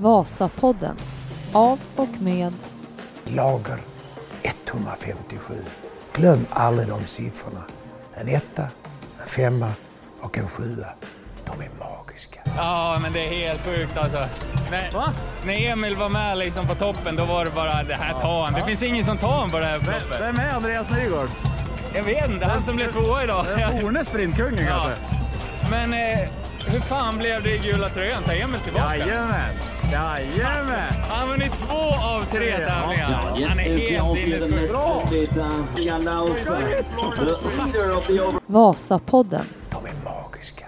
[0.00, 0.96] Vasapodden
[1.52, 2.52] av och med
[3.24, 3.78] Lager
[4.42, 5.54] 157.
[6.12, 7.62] Glöm aldrig de siffrorna.
[8.14, 8.62] En etta,
[9.22, 9.72] en femma
[10.20, 10.86] och en sjua.
[11.44, 12.40] De är magiska.
[12.56, 14.26] Ja, men det är helt sjukt alltså.
[14.70, 15.12] När, Va?
[15.46, 18.52] när Emil var med liksom på toppen, då var det bara det här tar han.
[18.54, 20.20] Det finns ingen som tar han på det här Vem, loppet.
[20.20, 21.28] vem är Andreas Nygård?
[21.94, 23.46] Jag vet inte, han som blev tvåa idag.
[23.80, 24.82] Forne sprintkungen Ja.
[24.82, 25.02] kanske?
[25.70, 26.28] Men eh,
[26.66, 28.22] hur fan blev det i gula tröjan?
[28.22, 28.96] Tar Emil tillbaka?
[28.96, 29.54] Jajamän!
[29.92, 30.94] Jajamän!
[30.94, 31.74] Han har vunnit två
[32.04, 33.46] av tre tävlingar.
[33.48, 34.66] Han är helt sinnessjuk.
[35.36, 35.48] Uh,
[38.26, 38.52] over.
[38.52, 39.44] Vasapodden.
[39.70, 40.66] De är magiska.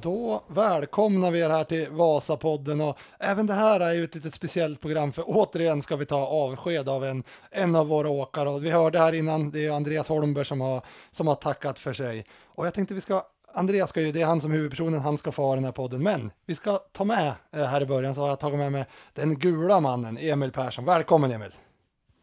[0.00, 4.34] Då välkomnar vi er här till Vasapodden och även det här är ju ett litet
[4.34, 8.64] speciellt program för återigen ska vi ta avsked av en, en av våra åkare och
[8.64, 12.24] vi hörde här innan, det är Andreas Holmberg som har, som har tackat för sig.
[12.54, 13.22] Och jag tänkte vi ska,
[13.54, 15.72] Andreas ska ju, det är han som är huvudpersonen, han ska få ha den här
[15.72, 18.72] podden, men vi ska ta med eh, här i början så har jag tagit med
[18.72, 20.84] mig den gula mannen, Emil Persson.
[20.84, 21.54] Välkommen Emil!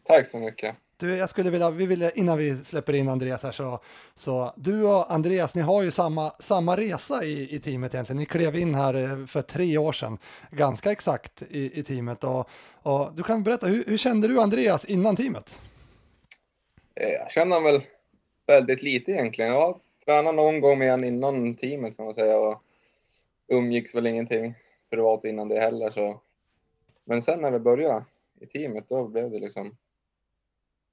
[0.08, 0.76] Tack så mycket.
[0.98, 3.80] Du, jag skulle vilja, vi ville, innan vi släpper in Andreas här så,
[4.16, 8.18] så du och Andreas, ni har ju samma, samma resa i, i teamet egentligen.
[8.18, 10.18] Ni klev in här eh, för tre år sedan,
[10.52, 12.24] ganska exakt i, i teamet.
[12.24, 12.50] Och,
[12.82, 15.60] och du kan berätta, hur, hur kände du Andreas innan teamet?
[16.96, 17.82] Eh, Jag känner väl
[18.48, 19.52] väldigt lite egentligen.
[19.52, 22.64] Jag tränade någon gång med han innan teamet kan man säga och
[23.48, 24.56] umgicks väl ingenting
[24.90, 25.90] privat innan det heller.
[25.90, 26.22] Så.
[27.06, 28.06] Men sen när vi började
[28.40, 29.76] i teamet då blev det liksom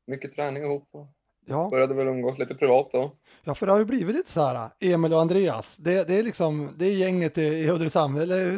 [0.06, 1.06] mycket träning ihop och
[1.50, 3.12] Ja, började väl umgås lite privat då.
[3.44, 6.22] ja, för det har ju blivit lite så här, Emil och Andreas, det, det är
[6.22, 8.50] liksom, det är gänget i, i Hudiksvall, eller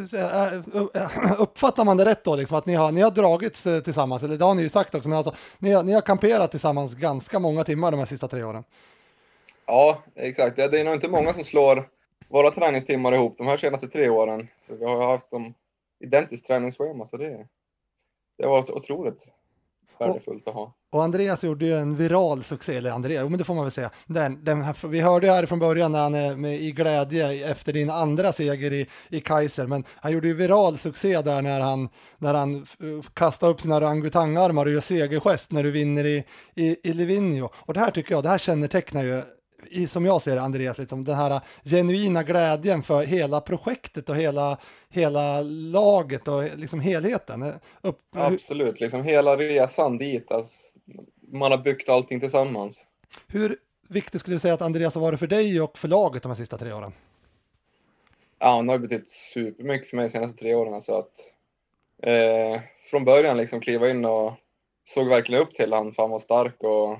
[0.95, 4.23] äh, uppfattar man det rätt då, liksom, att ni har, ni har dragits eh, tillsammans,
[4.23, 6.95] eller det har ni ju sagt också, men alltså, ni, har, ni har kamperat tillsammans
[6.95, 8.63] ganska många timmar de här sista tre åren.
[9.65, 10.55] Ja, exakt.
[10.55, 11.83] Det är nog inte många som slår
[12.29, 14.47] våra träningstimmar ihop de här senaste tre åren.
[14.67, 15.53] För vi har haft som
[15.99, 17.47] identiskt träningsschema så det,
[18.37, 19.27] det har varit otroligt
[19.99, 20.73] värdefullt att ha.
[20.91, 23.89] Och Andreas gjorde ju en viral succé, eller Andreas, men det får man väl säga.
[24.05, 27.51] Den, den här, vi hörde ju här från början när han är med i glädje
[27.51, 31.59] efter din andra seger i, i Kaiser, men han gjorde ju viral succé där när
[31.59, 36.23] han, när han eh, kastade upp sina orangutangarmar och gör segergest när du vinner i,
[36.55, 37.49] i, i Livigno.
[37.55, 39.21] Och det här tycker jag, det här kännetecknar ju
[39.69, 44.15] i, som jag ser det, Andreas, liksom, den här genuina glädjen för hela projektet och
[44.15, 44.57] hela,
[44.89, 47.53] hela laget och liksom helheten.
[47.81, 50.31] Upp, Absolut, liksom hela resan dit.
[50.31, 50.63] Alltså,
[51.31, 52.87] man har byggt allting tillsammans.
[53.27, 53.55] Hur
[53.89, 56.37] viktigt skulle du säga att Andreas har varit för dig och för laget de här
[56.37, 56.91] sista tre åren?
[58.39, 60.81] Ja, han har betytt supermycket för mig de senaste tre åren.
[60.81, 61.11] Så att,
[62.03, 64.33] eh, från början liksom kliva in och
[64.83, 66.99] såg verkligen upp till han för han var stark och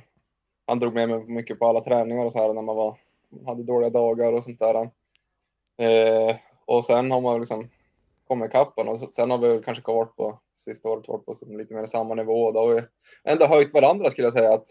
[0.72, 2.98] han drog med mig mycket på alla träningar och så här när man var,
[3.46, 4.76] hade dåliga dagar och sånt där.
[5.78, 7.70] Eh, och sen har man liksom
[8.28, 11.36] kommit ikapp honom och så- sen har vi kanske varit på sista året varit på
[11.36, 12.52] som lite mer samma nivå.
[12.52, 12.82] Då har vi
[13.24, 14.54] ändå höjt varandra skulle jag säga.
[14.54, 14.68] att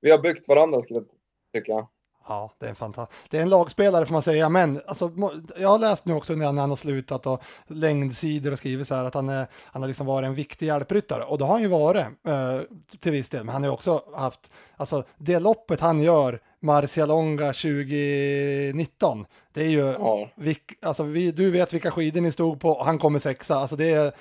[0.00, 1.08] Vi har byggt varandra skulle jag
[1.52, 1.88] tycka.
[2.28, 3.18] Ja, det är en fantastisk.
[3.30, 5.12] Det är en lagspelare får man säga, men alltså,
[5.58, 9.04] jag har läst nu också när han har slutat och längdsidor och skrivit så här
[9.04, 11.68] att han, är, han har liksom varit en viktig hjälpryttare och det har han ju
[11.68, 12.60] varit eh,
[13.00, 14.40] till viss del, men han har ju också haft,
[14.76, 20.28] alltså det loppet han gör, Marcialonga 2019, det är ju, Ja.
[20.36, 23.92] vilk, alltså vi, du vet vilka skidor ni stod på han kommer sexa, alltså det
[23.92, 24.12] är,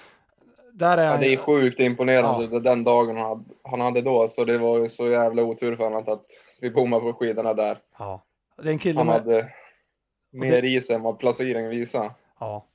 [0.73, 4.27] där är Ja, det är ju- sjukt imponerande den dagen han hade, han hade då.
[4.27, 6.25] Så det var ju så jävla otur för honom att
[6.61, 7.77] vi bommade på skidorna där.
[7.99, 8.23] ja,
[8.63, 9.49] det är en kille Han med, hade
[10.31, 12.11] mer i sig än vad placeringen visade.
[12.39, 12.65] ja.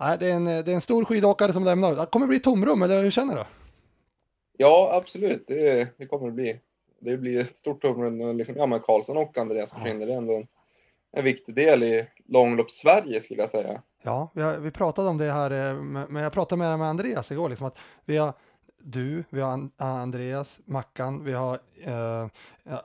[0.00, 1.94] Nej, det, är en, det är en stor skidåkare som lämnar.
[1.94, 3.44] Det kommer bli tomrum, eller hur känner du?
[4.56, 5.44] Ja, absolut.
[5.46, 6.60] Det, det kommer det bli.
[7.00, 10.06] Det blir ett stort tomrum liksom, ja, men Karlsson och Andreas försvinner.
[10.06, 10.46] Det är ändå en,
[11.12, 13.82] en viktig del i långlopp-Sverige skulle jag säga.
[14.02, 15.74] Ja, vi, har, vi pratade om det här, eh,
[16.08, 18.32] men jag pratade med, med Andreas igår, liksom att vi har
[18.78, 22.26] du, vi har An- Andreas, Mackan, vi har eh,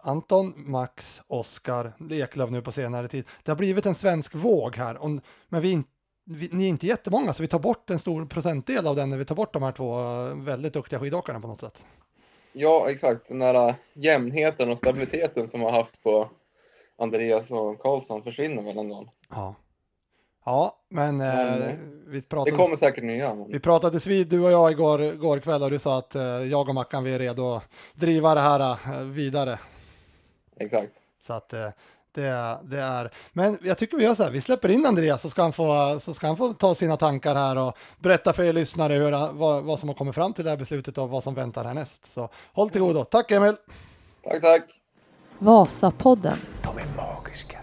[0.02, 3.26] Anton, Max, Oskar, Eklöf nu på senare tid.
[3.44, 5.10] Det har blivit en svensk våg här, och,
[5.50, 5.84] men vi,
[6.26, 9.18] vi, ni är inte jättemånga, så vi tar bort en stor procentdel av den när
[9.18, 11.84] vi tar bort de här två eh, väldigt duktiga skidåkarna på något sätt.
[12.54, 13.28] Ja, exakt.
[13.28, 16.30] Den där äh, jämnheten och stabiliteten som vi har haft på
[16.98, 19.08] Andreas och Karlsson försvinner väl ändå.
[19.30, 19.56] Ja,
[20.46, 21.76] ja men eh, Men, eh,
[22.08, 22.52] vi Det pratade...
[22.58, 23.36] kommer säkert nya.
[23.36, 23.48] Men...
[23.52, 26.70] Vi pratades vid, du och jag, igår, igår kväll och du sa att eh, jag
[26.70, 29.60] och Mackan vi är redo att driva det här eh, vidare.
[30.60, 30.92] Exakt.
[31.28, 31.68] Så att eh,
[32.14, 35.30] det, det är, men jag tycker vi gör så här, vi släpper in Andreas så
[35.30, 38.54] ska han få, så ska han få ta sina tankar här och berätta för er
[38.54, 41.24] lyssnare hur, han- vad, vad som har kommit fram till det här beslutet och vad
[41.24, 42.06] som väntar härnäst.
[42.14, 43.04] Så håll till godo.
[43.04, 43.56] Tack Emil!
[44.24, 44.81] Tack, tack.
[45.44, 46.38] Vasapodden.
[46.64, 47.60] De är magiska.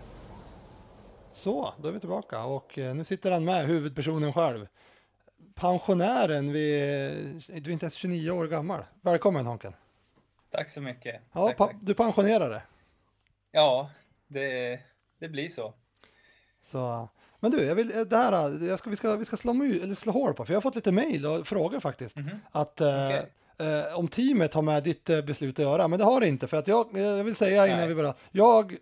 [1.30, 4.66] Så, då är vi tillbaka och eh, nu sitter han med, huvudpersonen själv.
[5.54, 6.70] pensionären, vi,
[7.48, 8.84] du är inte ens 29 år gammal.
[9.00, 9.72] Välkommen Honken.
[10.50, 11.20] Tack så mycket.
[11.32, 11.76] Ja, tack, pa, tack.
[11.80, 12.62] du pensionerade.
[13.50, 13.90] ja
[14.26, 14.80] det,
[15.20, 15.74] det blir så.
[16.62, 17.08] Så,
[17.40, 19.94] men du, jag vill, det här, jag ska, vi, ska, vi ska slå, my, eller
[19.94, 22.16] slå hål på, för jag har fått lite mejl och frågor faktiskt.
[22.16, 22.40] Mhm.
[22.50, 23.32] Att, eh, Okej.
[23.60, 26.48] Eh, om teamet har med ditt eh, beslut att göra, men det har det inte.
[26.48, 27.88] För att jag, jag vill säga innan Nej.
[27.88, 28.76] vi börjar, jag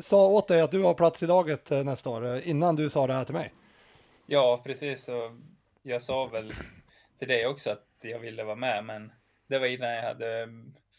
[0.00, 2.90] sa åt dig att du har plats i laget eh, nästa år, eh, innan du
[2.90, 3.52] sa det här till mig.
[4.26, 5.08] Ja, precis.
[5.08, 5.30] Och
[5.82, 6.54] jag sa väl
[7.18, 9.12] till dig också att jag ville vara med, men
[9.48, 10.48] det var innan jag hade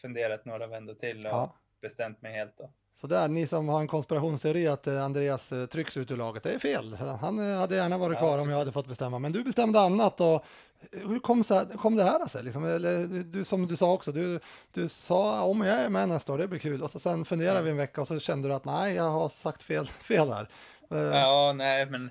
[0.02, 1.54] funderat några vändor till och Ja.
[1.80, 2.58] bestämt mig helt.
[2.58, 2.70] Då.
[2.96, 6.42] Så där, ni som har en konspirationsteori att eh, Andreas eh, trycks ut ur laget,
[6.42, 6.94] det är fel.
[6.94, 10.20] Han eh, hade gärna varit kvar om jag hade fått bestämma, men du bestämde annat.
[10.20, 10.44] Och
[10.92, 12.44] hur kom, så här, kom det här sig?
[12.44, 12.64] Liksom?
[12.64, 14.40] Eller, du, som du sa också, du,
[14.72, 16.82] du sa om jag är med nästa år, det blir kul.
[16.82, 19.28] Och så sen funderade vi en vecka och så kände du att nej, jag har
[19.28, 20.48] sagt fel, fel här.
[20.88, 22.10] Ja, nej, men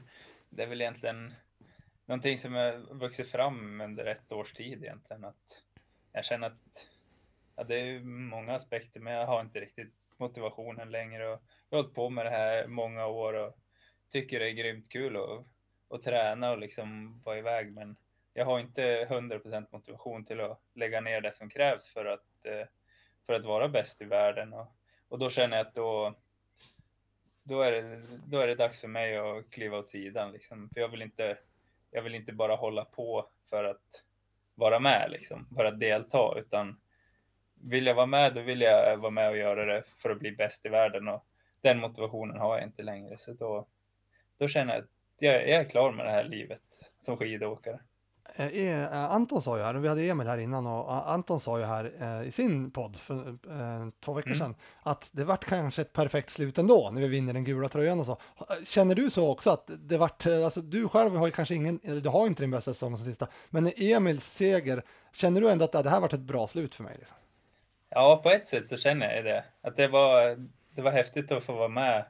[0.49, 1.33] det är väl egentligen
[2.05, 5.25] någonting som har vuxit fram under ett års tid egentligen.
[5.25, 5.61] Att
[6.13, 6.87] jag känner att
[7.55, 7.99] ja, det är
[8.29, 12.25] många aspekter, men jag har inte riktigt motivationen längre och jag har hållit på med
[12.25, 13.57] det här många år och
[14.11, 15.45] tycker det är grymt kul att,
[15.89, 17.73] att träna och liksom vara iväg.
[17.73, 17.95] Men
[18.33, 22.67] jag har inte 100% motivation till att lägga ner det som krävs för att, eh,
[23.25, 24.53] för att vara bäst i världen.
[24.53, 24.75] Och,
[25.07, 26.15] och då känner jag att då,
[27.43, 30.31] då är, det, då är det dags för mig att kliva åt sidan.
[30.31, 30.69] Liksom.
[30.73, 31.37] För jag vill, inte,
[31.91, 34.03] jag vill inte bara hålla på för att
[34.55, 36.81] vara med, liksom, bara delta, utan
[37.69, 40.31] vill jag vara med, då vill jag vara med och göra det för att bli
[40.31, 41.07] bäst i världen.
[41.07, 41.25] Och
[41.61, 43.17] den motivationen har jag inte längre.
[43.17, 43.67] Så då,
[44.37, 44.89] då känner jag att
[45.19, 46.61] jag, jag är klar med det här livet
[46.99, 47.79] som skidåkare.
[48.35, 51.59] Eh, eh, Anton sa ju här, vi hade Emil här innan och eh, Anton sa
[51.59, 54.39] ju här eh, i sin podd för eh, två veckor Mm.
[54.39, 57.99] sedan att det vart kanske ett perfekt slut ändå när vi vinner den gula tröjan
[57.99, 58.17] och så.
[58.65, 61.79] Känner du så också att det vart, eh, alltså du själv har ju kanske ingen,
[61.83, 64.83] eller du har inte din bästa säsong som sista, men Emils seger,
[65.13, 66.95] känner du ändå att det här vart ett bra slut för mig?
[66.99, 67.17] Liksom?
[67.95, 69.45] Ja, på ett sätt så känner jag det.
[69.61, 70.37] Att det var,
[70.75, 72.05] det var häftigt att få vara med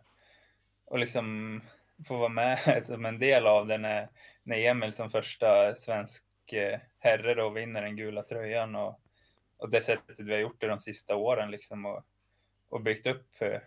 [0.85, 1.61] och liksom
[2.07, 4.09] få vara med som en del av det när,
[4.43, 8.99] när Emil som första svensk eh, herre då vinner den gula tröjan och,
[9.57, 12.03] och det sättet vi har gjort det de sista åren liksom och,
[12.69, 13.59] och byggt upp eh,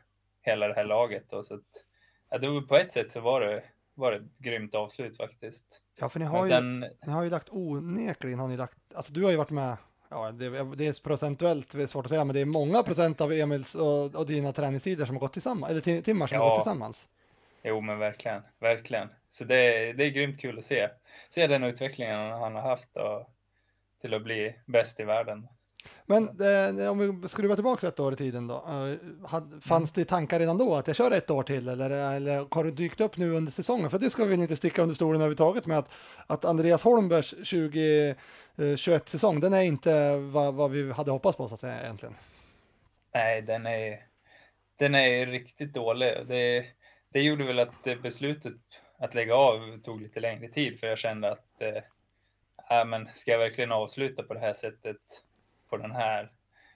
[0.42, 1.32] hela det här laget.
[1.32, 1.84] Och så att,
[2.30, 3.64] ja, det var, på ett sätt så var det,
[3.94, 5.82] var det ett grymt avslut faktiskt.
[6.00, 8.78] Ja, för ni har, Men ju, sen, ni har ju lagt onekligen, har ni lagt,
[8.94, 9.76] alltså du har ju varit med
[10.10, 13.20] Ja, det, det är procentuellt, det är svårt att säga, men det är många procent
[13.20, 16.44] av Emils och, och dina träningstider som har gått tillsammans, eller ti- timmar som har
[16.44, 16.48] Ja.
[16.50, 17.08] gått tillsammans.
[17.62, 19.08] Jo, men verkligen, verkligen.
[19.28, 20.88] Så det, är- det är grymt kul att se.
[21.30, 23.30] Se den utvecklingen han har haft och,
[24.00, 25.48] till att bli bäst i världen.
[26.06, 26.28] Men
[26.78, 28.94] eh, om vi skruvar tillbaka ett år i tiden då, eh,
[29.60, 32.70] fanns det tankar redan då att jag kör ett år till eller, eller har det
[32.70, 33.90] dykt upp nu under säsongen?
[33.90, 35.90] För det ska vi inte sticka under stolen överhuvudtaget med att,
[36.26, 41.60] att Andreas Holmbergs 2021-säsong, den är inte vad, vad vi hade hoppats på så att
[41.60, 42.14] säga egentligen.
[43.14, 43.98] Nej, den är,
[44.78, 46.14] den är riktigt dålig.
[46.26, 46.66] Det,
[47.12, 48.52] det gjorde väl att eh, beslutet
[48.98, 51.82] att lägga av tog lite längre tid för jag kände att äh,
[52.86, 54.96] men ska jag verkligen avsluta på det här sättet
[55.68, 56.32] på den här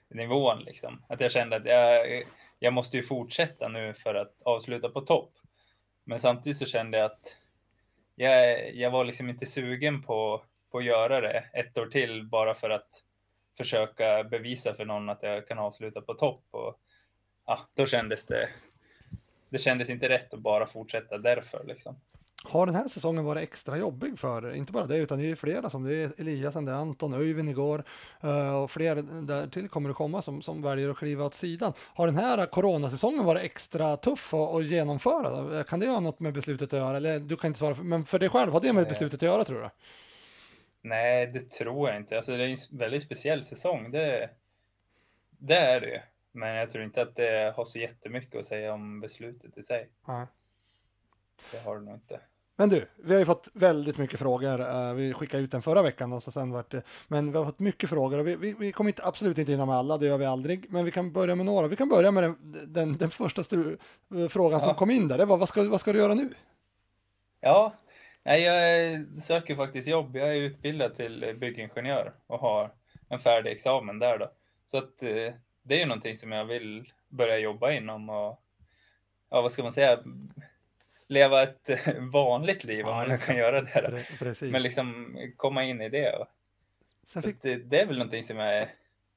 [0.07, 1.03] nivån liksom?
[1.09, 2.23] Att jag kände att jag,
[2.59, 5.33] jag måste ju fortsätta nu för att avsluta på topp.
[6.03, 7.37] Men samtidigt så kände jag att
[8.15, 12.55] jag, jag var liksom inte sugen på, på att göra det ett år till bara
[12.55, 13.03] för att
[13.57, 16.43] försöka bevisa för någon att jag kan avsluta på topp.
[16.51, 16.79] Och,
[17.45, 18.49] ja, då kändes det,
[19.49, 21.63] det kändes inte rätt att bara fortsätta därför.
[21.63, 21.95] Liksom.
[22.43, 25.69] Har den här säsongen varit extra jobbig för, inte bara det, utan det är flera
[25.69, 27.83] som, det är Eliasen, det är Anton, Öyvind igår
[28.21, 28.95] eh, och fler
[29.27, 31.73] där till kommer det komma som, som väljer att kliva åt sidan.
[31.77, 35.63] Har den här coronasäsongen varit extra tuff att, att genomföra?
[35.63, 36.97] Kan det ha något med beslutet att göra?
[36.97, 39.27] Eller du kan inte svara, för, men för dig själv, har det med beslutet att
[39.27, 39.69] göra tror du?
[40.81, 42.17] Nej, det tror jag inte.
[42.17, 43.91] Alltså, det är en väldigt speciell säsong.
[43.91, 44.29] Det,
[45.29, 45.99] det är det ju.
[46.31, 49.89] Men jag tror inte att det har så jättemycket att säga om beslutet i sig.
[50.07, 50.25] Nej.
[51.51, 52.19] Det har det nog inte.
[52.55, 54.61] Men du, vi har ju fått väldigt mycket frågor.
[54.61, 57.45] eh, Vi skickade ut den förra veckan och så sen vart det, men vi har
[57.45, 60.05] fått mycket frågor och vi, vi, vi kommer inte, absolut inte hinna med alla, det
[60.05, 60.65] gör vi aldrig.
[60.69, 61.67] Men vi kan börja med några.
[61.67, 62.37] Vi kan börja med den,
[62.73, 63.77] den, den första stru,
[64.15, 64.75] eh, frågan som Ja.
[64.75, 65.17] kom in där.
[65.17, 66.29] Det var vad ska, vad ska du göra nu?
[67.41, 67.73] Ja,
[68.23, 70.15] nej, jag söker faktiskt jobb.
[70.15, 72.71] Jag är utbildad till byggingenjör och har
[73.09, 74.31] en färdig examen där då.
[74.65, 75.33] Så att eh,
[75.63, 78.39] det är ju någonting som jag vill börja jobba inom och
[79.29, 79.99] ja, vad ska man säga?
[81.07, 81.77] Leva ett eh,
[82.11, 83.67] vanligt liv om Ja, man nu kan göra det.
[83.69, 84.51] Pre- Precis.
[84.51, 86.11] Men liksom komma in i det.
[86.17, 86.27] Och,
[87.07, 88.69] så fick, det, det är väl någonting som jag är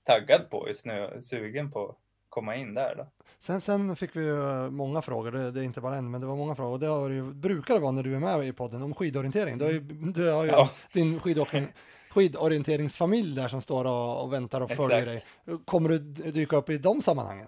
[0.05, 1.97] taggad på just nu, sugen på att
[2.29, 3.07] komma in där då.
[3.39, 6.27] Sen, sen fick vi ju många frågor, det, det är inte bara en, men det
[6.27, 6.73] var många frågor.
[6.73, 9.59] Och det har ju, brukar det vara när du är med i podden om skidorientering.
[9.59, 9.81] Du har ju,
[10.15, 10.71] du har ju Ja.
[10.93, 11.67] din skidåkning,
[12.11, 15.25] skidorienteringsfamilj där som står och, och väntar och följer dig.
[15.47, 15.67] Exakt.
[15.67, 15.99] Kommer du
[16.33, 17.47] dyka upp i de sammanhangen?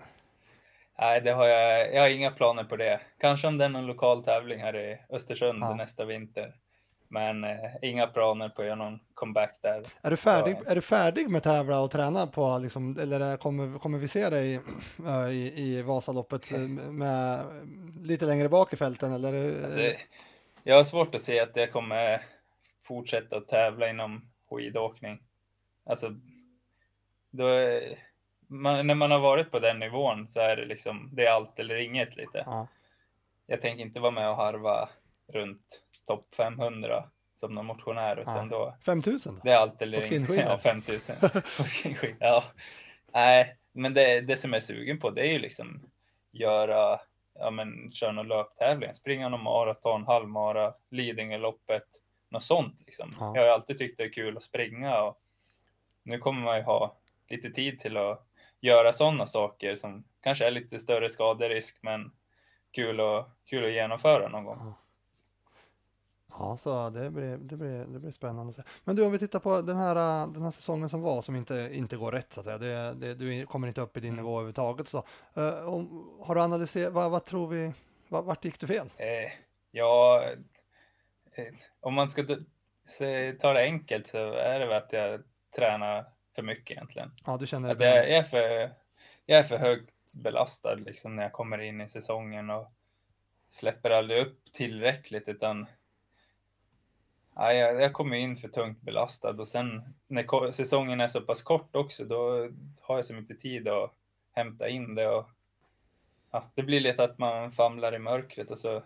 [1.00, 3.00] Nej, det har jag, jag har inga planer på det.
[3.18, 5.74] Kanske om det är någon lokal tävling här i Östersund Ja.
[5.74, 6.54] nästa vinter.
[7.10, 9.82] Men eh, inga planer på att göra någon comeback där.
[10.02, 10.70] Är du färdig, Ja.
[10.70, 14.60] är du färdig med tävla och träna på, liksom, eller kommer, kommer vi se dig
[15.06, 16.58] äh, i, i Vasaloppet äh,
[16.90, 17.40] med
[18.02, 19.12] lite längre bak i fälten?
[19.12, 19.64] Eller?
[19.64, 19.80] Alltså,
[20.64, 22.22] jag har svårt att se att jag kommer
[22.82, 25.22] fortsätta att tävla inom skidåkning.
[25.86, 26.14] Alltså,
[27.30, 27.98] då är,
[28.48, 31.58] man, när man har varit på den nivån så är det liksom, det är allt
[31.58, 32.42] eller inget lite.
[32.46, 32.68] ja.
[33.46, 34.88] Jag tänker inte vara med och harva
[35.32, 38.56] runt topp 500 som någon motionär, utan Ja.
[38.58, 39.40] då, 5000 då?
[39.44, 40.26] det är allt eller På inget.
[40.28, 40.44] skinskidor?
[40.50, 42.16] Ja, 5000 på skinskidor.
[42.20, 42.44] Ja.
[43.12, 45.90] Nej, men det, det som jag är sugen på, det är ju liksom
[46.32, 47.00] göra,
[47.38, 51.86] ja men köra någon löptävling, springa någon maraton, halvmara, Lidingöloppet,
[52.30, 53.14] något sånt liksom.
[53.20, 53.32] Ja.
[53.34, 55.18] Jag har alltid tyckt det är kul att springa och
[56.02, 56.96] nu kommer man ju ha
[57.28, 58.27] lite tid till att
[58.60, 62.12] göra sådana saker som kanske är lite större skaderisk, men
[62.70, 64.74] kul att, kul att genomföra någon gång.
[66.38, 68.52] Ja, så det blir, det, blir, det blir spännande.
[68.84, 69.94] Men du, om vi tittar på den här,
[70.26, 72.58] den här säsongen som var, som inte, inte går rätt så att säga.
[72.58, 74.16] Det, det, du kommer inte upp i din Mm.
[74.24, 74.88] nivå överhuvudtaget.
[74.88, 77.72] Så, eh, om, har du analyserat, vad, vad tror vi,
[78.08, 78.90] vad, vart gick du fel?
[78.96, 79.32] Eh,
[79.70, 80.24] ja,
[81.34, 82.24] eh, om man ska
[83.40, 85.22] ta det enkelt så är det väl att jag
[85.56, 87.12] tränar för mycket egentligen.
[87.26, 88.70] Ja, du känner Att dig jag, jag, är för,
[89.26, 92.72] jag är för högt belastad liksom när jag kommer in i säsongen och
[93.50, 95.66] släpper aldrig upp tillräckligt utan
[97.34, 101.42] ja, jag, jag kommer in för tungt belastad och sen när säsongen är så pass
[101.42, 103.92] kort också då har jag så mycket tid att
[104.32, 105.28] hämta in det och
[106.30, 108.82] ja, det blir lite att man famlar i mörkret och så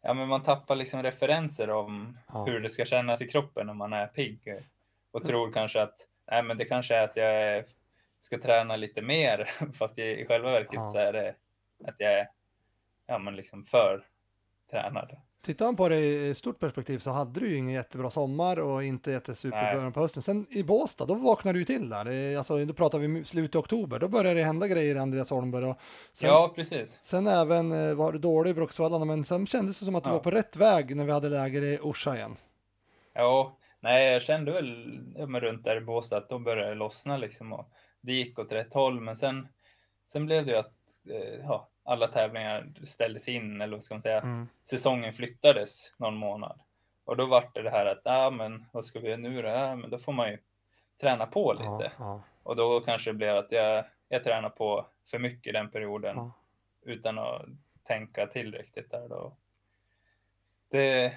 [0.00, 2.44] ja, men man tappar liksom referenser om Ja.
[2.44, 4.64] hur det ska kännas i kroppen när man är pigg
[5.10, 7.64] och tror kanske att nej, men det kanske är att jag
[8.20, 10.88] ska träna lite mer fast i, i själva verket Ja.
[10.88, 11.34] så är det
[11.88, 12.28] att jag är
[13.06, 14.06] ja, men liksom för
[14.70, 15.16] tränad.
[15.42, 18.84] Tittar man på det i stort perspektiv så hade du ju ingen jättebra sommar och
[18.84, 20.22] inte jättesuper början på hösten.
[20.22, 22.36] Sen i Båstad, då vaknade du till där.
[22.36, 23.98] Alltså, då pratar vi slutet av oktober.
[23.98, 25.64] Då började det hända grejer i Andreas Holmberg.
[25.64, 25.76] Och
[26.12, 26.98] sen, Ja, precis.
[27.02, 30.10] sen även eh, var du dålig i Bruksvallarna, men sen kändes det som att du
[30.10, 30.14] Ja.
[30.14, 32.36] var på rätt väg när vi hade läger i Orsa igen.
[33.12, 36.74] Ja, nej, jag kände väl ja, men runt där i Båstad att då började det
[36.74, 37.70] lossna liksom och
[38.00, 39.00] det gick åt rätt håll.
[39.00, 39.48] Men sen,
[40.06, 40.74] sen blev det ju att
[41.10, 44.48] eh, ja, alla tävlingar ställdes in eller vad ska man säga, Mm.
[44.64, 46.60] säsongen flyttades någon månad.
[47.04, 49.48] Och då var det det här att, ja men vad ska vi göra nu då?
[49.48, 50.38] Ja, men då får man ju
[51.00, 51.92] träna på Ja, lite.
[51.98, 56.16] ja, Och då kanske det blev att jag, jag tränar på för mycket den perioden
[56.16, 56.32] ja.
[56.82, 57.42] utan att
[57.82, 59.36] tänka tillräckligt där då.
[60.68, 61.12] Det,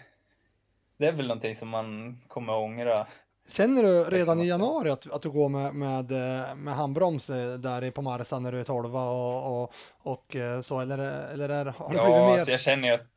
[0.98, 3.08] det är väl någonting som man kommer ångra.
[3.50, 7.54] Känner du redan i januari att, att du går med, med, eh, med handbroms eh,
[7.54, 10.98] där på Marsan när du är 12 och, och, och eh, så, eller,
[11.34, 12.34] eller är, har det Ja, blivit mer?
[12.34, 13.08] alltså jag känner ju att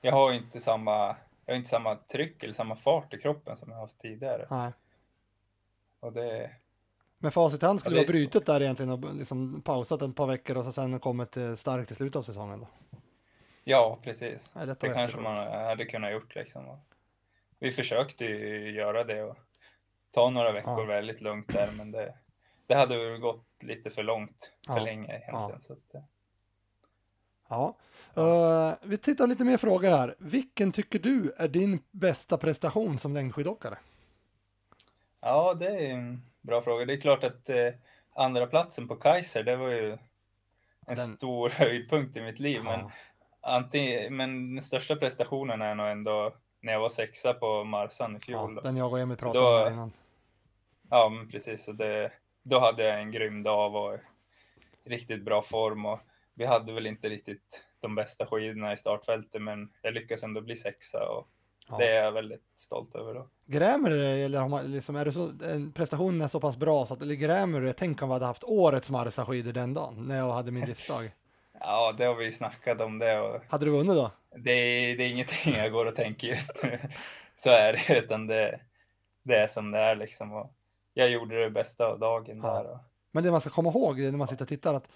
[0.00, 3.70] jag har inte samma, jag har inte samma tryck eller samma fart i kroppen som
[3.70, 4.46] jag haft tidigare.
[4.50, 4.72] Nej.
[6.00, 6.50] Och det,
[7.18, 10.16] Med facit hand skulle Ja, du det ha brutit där egentligen och liksom pausat ett
[10.16, 12.60] par veckor och så sen kommit starkt i slutet av säsongen.
[12.60, 12.66] Då.
[13.64, 14.50] ja, precis.
[14.54, 15.36] Ja, Det vara kanske man
[15.66, 16.78] hade kunnat gjort liksom.
[17.58, 19.36] Vi försökte ju göra det och
[20.10, 20.84] ta några veckor Ja.
[20.84, 22.14] väldigt lugnt där, men det,
[22.66, 24.84] det hade väl gått lite för långt för Ja.
[24.84, 25.34] länge egentligen.
[25.40, 25.54] Ja.
[25.54, 26.02] Att, eh,
[27.48, 27.76] Ja.
[28.16, 30.14] Eh, vi tittar lite mer frågor här.
[30.18, 33.78] Vilken tycker du är din bästa prestation som längdskidåkare?
[35.20, 36.84] Ja, det är en bra fråga.
[36.84, 37.68] Det är klart att eh,
[38.14, 39.98] andra platsen på Kaiser, det var ju en
[40.86, 42.60] Den- stor höjdpunkt i mitt liv.
[42.64, 42.90] Men,
[43.40, 48.20] antingen, men den största prestationen är nog ändå när jag var sexa på Marsan i
[48.20, 48.52] fjol.
[48.56, 49.92] Ja, den jag och Emil pratade Då- om innan.
[50.90, 51.68] Ja, men precis.
[51.68, 53.98] Och det, då hade jag en grym dag och
[54.84, 55.86] riktigt bra form.
[55.86, 56.00] Och
[56.34, 60.56] vi hade väl inte riktigt de bästa skidorna i startfältet, men jag lyckades ändå bli
[60.56, 61.28] sexa och
[61.68, 61.76] Ja.
[61.78, 63.14] det är jag väldigt stolt över.
[63.14, 63.28] Då.
[63.46, 66.56] Grämer du dig eller har man, liksom, är det så, en prestationen är så pass
[66.56, 67.74] bra så att, eller grämer du dig?
[67.78, 71.10] Tänk om vi hade haft årets Marsa-skidor den dagen när jag hade min livsdag.
[71.60, 74.10] Ja, det har vi snackat om det och Hade du vunnit då?
[74.38, 76.78] Det är, det är ingenting jag går och tänker just nu.
[77.36, 78.60] Så är det, utan det,
[79.22, 80.32] det är som det är liksom.
[80.32, 80.54] Och
[80.94, 82.48] jag gjorde det bästa av dagen Ja.
[82.54, 82.70] där.
[82.70, 82.78] Och,
[83.12, 84.88] Men det man ska komma ihåg när man sitter och tittar att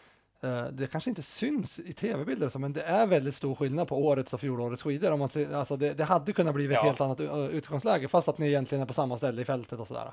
[0.42, 4.34] eh, det kanske inte syns i tv-bilder men det är väldigt stor skillnad på årets
[4.34, 5.12] och fjolårets skidor.
[5.12, 6.82] Om man ser, alltså det, det hade kunnat bli ett Ja.
[6.82, 9.86] helt annat uh, utgångsläge fast att ni egentligen är på samma ställe i fältet och
[9.86, 10.12] sådär.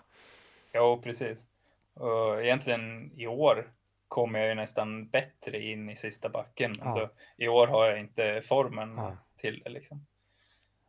[0.73, 1.45] jo, precis.
[1.93, 3.71] Och egentligen i år
[4.15, 6.73] kom jag ju nästan bättre in i sista backen.
[6.79, 6.95] Ja.
[6.99, 7.09] Då,
[7.45, 9.17] I år har jag inte formen Ja.
[9.37, 10.05] till det liksom.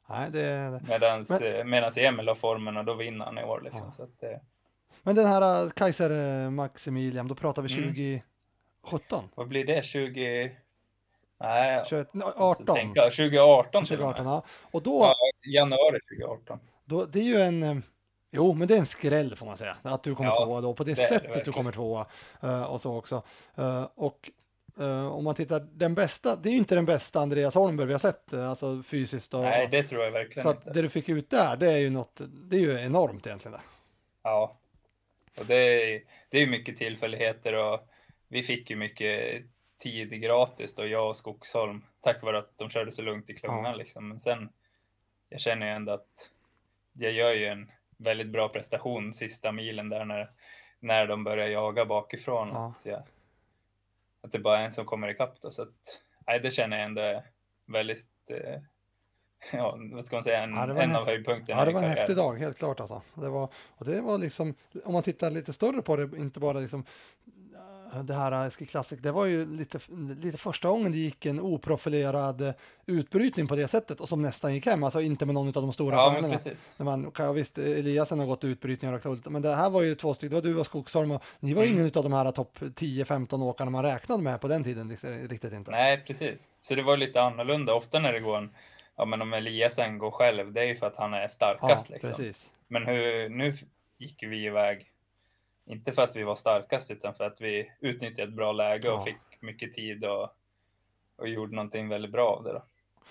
[0.08, 0.80] Nej, det.
[0.88, 3.82] Medans, Men- eh, medans Emil har formen och då vinner han i år liksom.
[3.84, 3.92] Ja.
[3.92, 4.38] Så att, eh,
[5.02, 7.94] Men den här eh, Kaiser Maximilian, då pratar vi Mm.
[7.94, 9.24] 2017?
[9.34, 9.84] vad blir det?
[9.84, 10.56] 20...
[11.40, 12.76] Nej, 21, nej, måste 18?
[12.76, 13.00] tänka.
[13.02, 14.32] 2018 till och 2018, med.
[14.32, 14.44] ja.
[14.70, 15.14] Och då, Ja,
[15.60, 16.60] januari 2018.
[16.84, 17.82] då, det är ju en,
[18.30, 20.74] jo men det är en skräll får man säga, att du kommer Ja, tvåa då,
[20.74, 22.06] på det, det är det sättet du kommer tvåa
[22.42, 23.22] eh, och så också.
[23.54, 24.30] Eh, och
[24.80, 27.92] eh, om man tittar, den bästa, det är ju inte den bästa Andreas Holmberg vi
[27.94, 30.70] har sett, alltså fysiskt och, Nej, det tror jag verkligen så att inte.
[30.72, 33.52] det du fick ut där, det är ju något, det är ju enormt egentligen.
[33.52, 33.64] Det.
[34.22, 34.56] Ja.
[35.38, 37.80] Och det är, det är ju mycket tillfälligheter och
[38.28, 39.44] vi fick ju mycket
[39.78, 43.64] tid gratis då, jag och Skogsholm, tack vare att de körde så lugnt i klungan
[43.64, 43.74] Ja.
[43.74, 44.08] liksom.
[44.08, 44.48] Men sen,
[45.28, 46.30] jag känner ju ändå att
[46.92, 50.30] jag gör ju en väldigt bra prestation sista milen där när,
[50.80, 52.48] när de börjar jaga bakifrån.
[52.52, 52.74] Ja.
[52.80, 53.02] Att, jag,
[54.20, 55.50] att det bara är en som kommer ikapp då.
[55.50, 57.30] Så att, nej, det känner jag ändå är
[57.66, 58.60] väldigt, eh,
[59.52, 61.88] ja, vad ska man säga, en, Ja, en en av höjdpunkterna Ja, det var en
[61.88, 63.02] häftig dag, helt klart alltså.
[63.14, 66.60] Det var, och det var liksom, om man tittar lite större på det, inte bara
[66.60, 66.84] liksom
[68.04, 69.78] det här Ski Classic, det var ju lite,
[70.22, 72.54] lite första gången det gick en oprofilerad
[72.86, 75.72] utbrytning på det sättet och som nästan gick hem, alltså inte med någon av de
[75.72, 76.56] stora Ja, men stjärnorna.
[76.76, 79.94] När man, ja, visst, Eliasen har gått utbrytningar och klart, men det här var ju
[79.94, 82.30] två stycken, det var du och Skogsholm och ni var ju ingen av de här
[82.30, 85.70] topp 10-15 åkarna man räknade med på den tiden, riktigt, riktigt inte.
[85.70, 86.48] Nej, precis.
[86.60, 87.74] Så det var lite annorlunda.
[87.74, 88.54] Ofta när det går en,
[88.96, 91.88] ja men om Eliasen går själv, det är ju för att han är ja, starkast
[91.88, 92.10] liksom.
[92.10, 92.46] precis.
[92.68, 93.54] Men hur, nu
[93.98, 94.86] gick vi iväg,
[95.66, 98.94] inte för att vi var starkast, utan för att vi utnyttjade ett bra läge och
[98.94, 99.04] Ja.
[99.04, 100.28] fick mycket tid och,
[101.18, 102.62] och gjorde någonting väldigt bra av det då.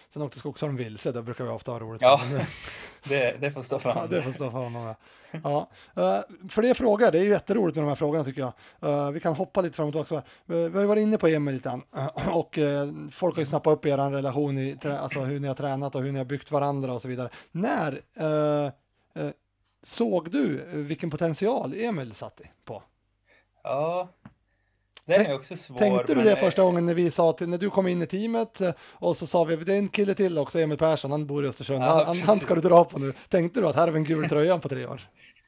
[0.09, 2.21] Sen åkte Skogsholm vilse, det brukar vi ofta ha roligt Ja.
[3.09, 4.09] det- Det, får stå för Ja, honom.
[4.09, 4.83] det får stå för honom.
[4.85, 4.95] Ja.
[5.43, 5.69] Ja.
[6.03, 8.53] eh, för det är frågor, det är ju jätteroligt med de här frågorna tycker jag.
[8.91, 10.27] Eh, vi kan hoppa lite fram och tillbaka.
[10.45, 12.59] Vi har ju varit inne på Emil lite eh, och
[13.11, 16.11] folk har ju snappat upp er relation, i, alltså hur ni har tränat och hur
[16.11, 17.29] ni har byggt varandra och så vidare.
[17.51, 18.01] När
[19.85, 22.83] såg du eh, vilken potential Emil satt på?
[23.63, 24.09] Ja,
[25.05, 25.77] den Tänk- är också svår.
[25.77, 28.05] Tänkte du det eh, första gången när vi sa till, när du kom in i
[28.07, 31.27] teamet eh, och så sa vi det är en kille till också, Emil Persson, han
[31.27, 33.13] bor i Östersund, Ja, han, han, ska du dra på nu.
[33.29, 35.01] Tänkte du att här har vi en gul tröja på tre år?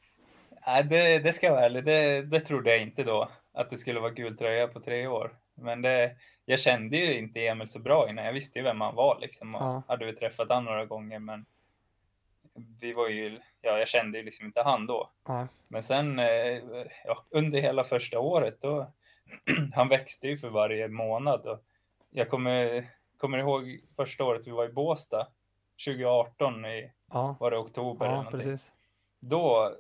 [0.68, 3.78] Nej, det, det ska jag vara ärlig, det, det trodde jag inte då, att det
[3.78, 5.36] skulle vara gul tröja på tre år.
[5.62, 8.96] Men det, jag kände ju inte Emil så bra innan, jag visste ju vem han
[8.96, 9.56] var liksom.
[9.56, 9.84] Och Ja.
[9.88, 11.46] hade vi träffat han några gånger, men
[12.82, 15.12] vi var ju, ja, jag kände ju liksom inte han då.
[15.28, 15.48] Ja.
[15.68, 16.62] Men sen, eh,
[17.06, 18.92] ja, under hela första året, då,
[19.74, 21.48] han växte ju för varje månad.
[21.48, 21.60] Och
[22.10, 25.28] jag kommer, kommer ihåg första året vi var i Båstad,
[25.86, 28.72] 2018, i, Ja, var det oktober eller ja någonting precis.
[29.20, 29.76] då,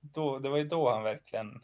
[0.00, 1.62] då, det var ju då han verkligen,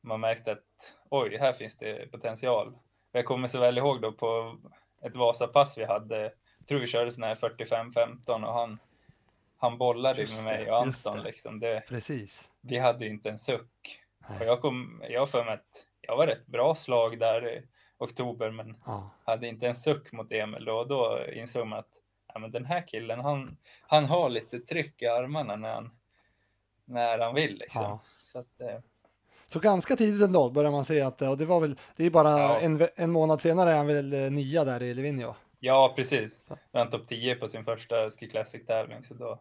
[0.00, 2.78] man märkte att oj, här finns det potential.
[3.12, 4.58] Jag kommer så väl ihåg då på
[5.02, 6.22] ett Vasapass vi hade,
[6.58, 8.78] jag tror vi körde sån här 45-15 och han,
[9.58, 11.60] han bollade Just med det, mig och Anton liksom.
[11.60, 12.48] Det, Precis.
[12.60, 14.00] vi hade ju inte en suck.
[14.28, 14.40] Nej.
[14.40, 17.62] Och jag kom, jag för mig att jag var rätt bra slag där i
[17.98, 21.92] oktober, men Ja, hade inte en suck mot Emil då, och då insåg man att
[22.34, 25.90] ja, men den här killen, han, han har lite tryck i armarna när han,
[26.84, 27.58] när han vill.
[27.58, 27.82] Liksom.
[27.82, 28.00] Ja.
[28.22, 28.78] Så att, eh,
[29.46, 32.58] Så ganska tidigt ändå börjar man se att, och det var väl, det är bara
[32.58, 36.40] en, en månad senare är han väl eh, nia där i Livigno ja, precis.
[36.72, 39.40] Han topp 10 på sin första Ski Classic-tävling, så då,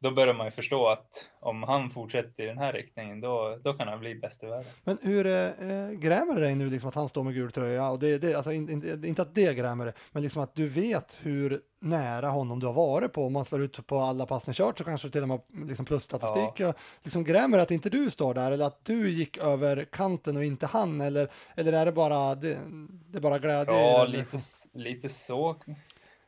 [0.00, 3.74] då börjar man ju förstå att om han fortsätter i den här riktningen, då, då
[3.74, 4.72] kan han bli bäst i världen.
[4.84, 7.90] Men hur eh, eh, grämer det dig nu liksom att han står med gul tröja?
[7.90, 10.68] Och det, det, alltså, in, in, inte att det grämer det, men liksom att du
[10.68, 13.26] vet hur nära honom du har varit på.
[13.26, 15.40] Om man slår ut på alla pass ni kört så kanske du till och med
[15.66, 16.50] liksom plusstatistik.
[16.56, 16.72] Ja.
[17.02, 20.44] Liksom grämer det att inte du står där eller att du gick över kanten och
[20.44, 21.00] inte han?
[21.00, 22.58] Eller, eller är det bara, det,
[23.06, 23.74] det är bara glädje?
[23.74, 24.38] Ja, lite,
[24.72, 25.56] lite så.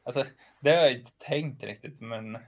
[0.02, 0.24] Alltså,
[0.60, 2.38] det har jag inte tänkt riktigt, men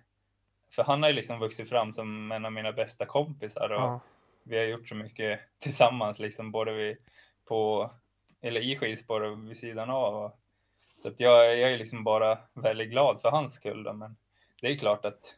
[0.74, 4.00] för han har ju liksom vuxit fram som en av mina bästa kompisar och Ja,
[4.42, 6.96] vi har gjort så mycket tillsammans, liksom både vi
[7.44, 7.90] på,
[8.40, 10.24] eller i skidspår och vid sidan av.
[10.24, 10.38] Och,
[10.96, 13.82] så att jag, jag är liksom bara väldigt glad för hans skull.
[13.82, 14.16] Då, men
[14.60, 15.36] det är klart att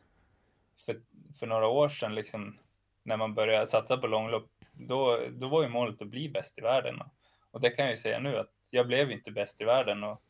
[0.78, 1.00] för,
[1.38, 2.58] för några år sedan, liksom,
[3.02, 6.60] när man började satsa på långlopp, då, då var ju målet att bli bäst i
[6.60, 7.00] världen.
[7.00, 7.08] Och,
[7.50, 10.04] och det kan jag ju säga nu, att jag blev inte bäst i världen.
[10.04, 10.22] Och,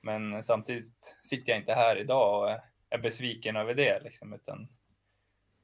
[0.00, 4.68] men samtidigt sitter jag inte här idag och är, besviken över det, liksom, utan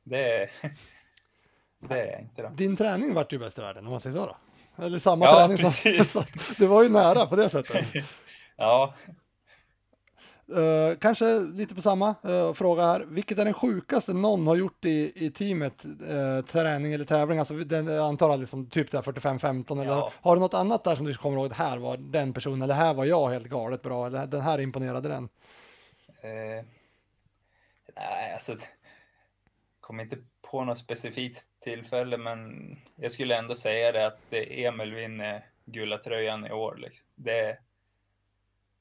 [0.04, 0.50] det,
[1.88, 2.42] det är jag inte.
[2.42, 2.48] Då.
[2.48, 4.36] Din träning vart ju bäst i världen om man säger så då?
[4.84, 5.64] Eller samma Ja, träning som...
[5.64, 6.16] precis.
[6.16, 7.86] att det var ju nära på det sättet.
[8.56, 8.94] Ja,
[10.56, 13.04] Eh, kanske lite på samma eh, fråga här.
[13.08, 17.38] Vilket är den sjukaste någon har gjort i, i teamet, eh, träning eller tävling?
[17.38, 20.12] Alltså den, jag antar liksom typ där 45-15 eller Ja.
[20.22, 21.48] har du något annat där som du kommer ihåg?
[21.48, 24.60] Det här var den personen eller här var jag helt galet bra eller den här
[24.60, 25.28] imponerade den.
[26.22, 26.64] Eh,
[28.10, 28.56] nej, alltså.
[29.80, 32.50] Kom inte på något specifikt tillfälle, men
[32.96, 36.76] jag skulle ändå säga det att det Emil vinner gula tröjan i år.
[36.76, 37.08] Liksom.
[37.14, 37.58] Det,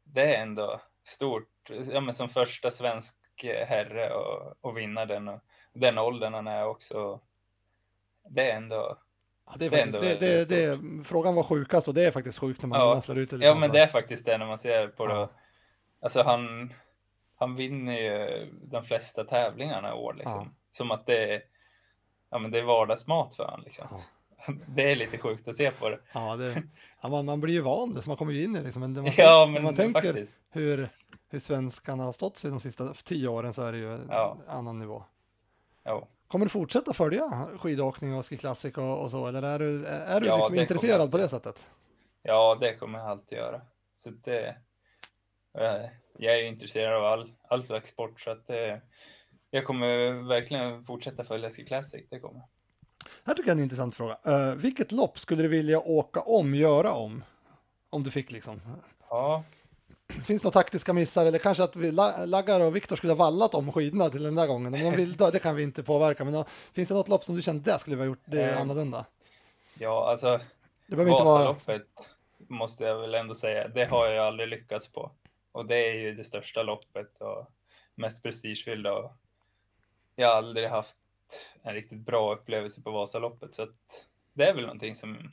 [0.03, 1.69] det är ändå stort.
[1.91, 5.41] Ja, men som första svensk herre och, och vinna den och
[5.73, 7.21] den åldern han är också.
[8.29, 8.97] Det är ändå.
[9.45, 12.11] Ja, det är Det faktiskt, det, det, väldigt det, frågan var sjukast och det är
[12.11, 13.13] faktiskt sjukt när man, Ja.
[13.15, 13.45] ut det.
[13.45, 13.73] Ja, men alltså.
[13.73, 15.13] det är faktiskt det när man ser på det.
[15.13, 15.29] Ja.
[16.01, 16.73] Alltså han,
[17.41, 20.41] han vinner ju de flesta tävlingarna i år liksom.
[20.45, 20.47] Ja.
[20.69, 21.41] Som att det är,
[22.31, 23.87] ja, men det är vardagsmat för han liksom.
[23.91, 24.01] Ja.
[24.67, 25.99] Det är lite sjukt att se på det.
[26.13, 26.63] Ja, det,
[27.09, 28.63] man, man blir ju van så man kommer ju in i det.
[28.65, 28.79] Liksom.
[28.79, 30.33] Men man, Ja, men man tänker faktiskt.
[30.51, 30.89] hur,
[31.29, 34.37] hur svenskarna har stått sig de sista tio åren så är det ju en Ja.
[34.47, 35.03] annan nivå.
[35.83, 36.07] Ja.
[36.27, 40.19] Kommer du fortsätta följa skidåkning och Ski Classic och, och så, eller är du, är
[40.21, 41.65] du Ja, liksom intresserad på det sättet?
[42.23, 43.61] ja, det kommer jag alltid göra.
[43.95, 44.47] Så det,
[45.57, 48.81] eh, jag är ju intresserad av all, all slags sport så att det,
[49.51, 52.05] jag kommer verkligen fortsätta följa Ski Classic.
[52.09, 52.41] Det kommer.
[53.25, 54.17] Här tycker jag är en intressant fråga.
[54.25, 57.23] Eh, vilket lopp skulle du vilja åka om, göra om?
[57.89, 58.61] Om du fick liksom.
[59.09, 59.43] Ja,
[60.25, 63.17] Finns det några taktiska missar eller kanske att vi, La- Laggar och Viktor skulle ha
[63.17, 64.73] vallat om skidorna till den där gången?
[64.73, 67.35] Om de vill, det kan vi inte påverka, men då, finns det något lopp som
[67.35, 69.05] du kände där skulle vi ha gjort det Eh, annorlunda?
[69.73, 70.37] ja alltså
[70.87, 71.39] Det behöver inte vara...
[71.53, 71.87] Vasaloppet
[72.37, 75.11] måste jag väl ändå säga, det har jag aldrig lyckats på.
[75.51, 77.47] Och det är ju det största loppet och
[77.95, 78.93] mest prestigefyllda.
[78.93, 79.11] Och
[80.15, 80.97] jag har aldrig haft
[81.61, 83.53] en riktigt bra upplevelse på Vasaloppet.
[83.55, 83.69] Så att
[84.33, 85.31] det är väl någonting som,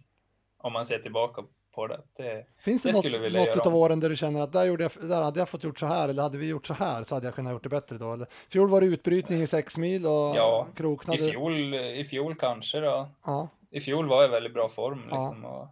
[0.58, 3.74] om man ser tillbaka på det, det Finns det, det något, något om.
[3.74, 6.08] åren där du känner att där, gjorde jag, där hade jag fått gjort så här
[6.08, 8.12] eller hade vi gjort så här så hade jag kunnat gjort det bättre då?
[8.12, 11.24] Eller, fjol var det utbrytning i sex mil och Ja, kroknade.
[11.26, 13.08] i fjol, i fjol kanske då.
[13.24, 15.16] Ja, I fjol var jag i väldigt bra form Ja.
[15.18, 15.68] liksom, och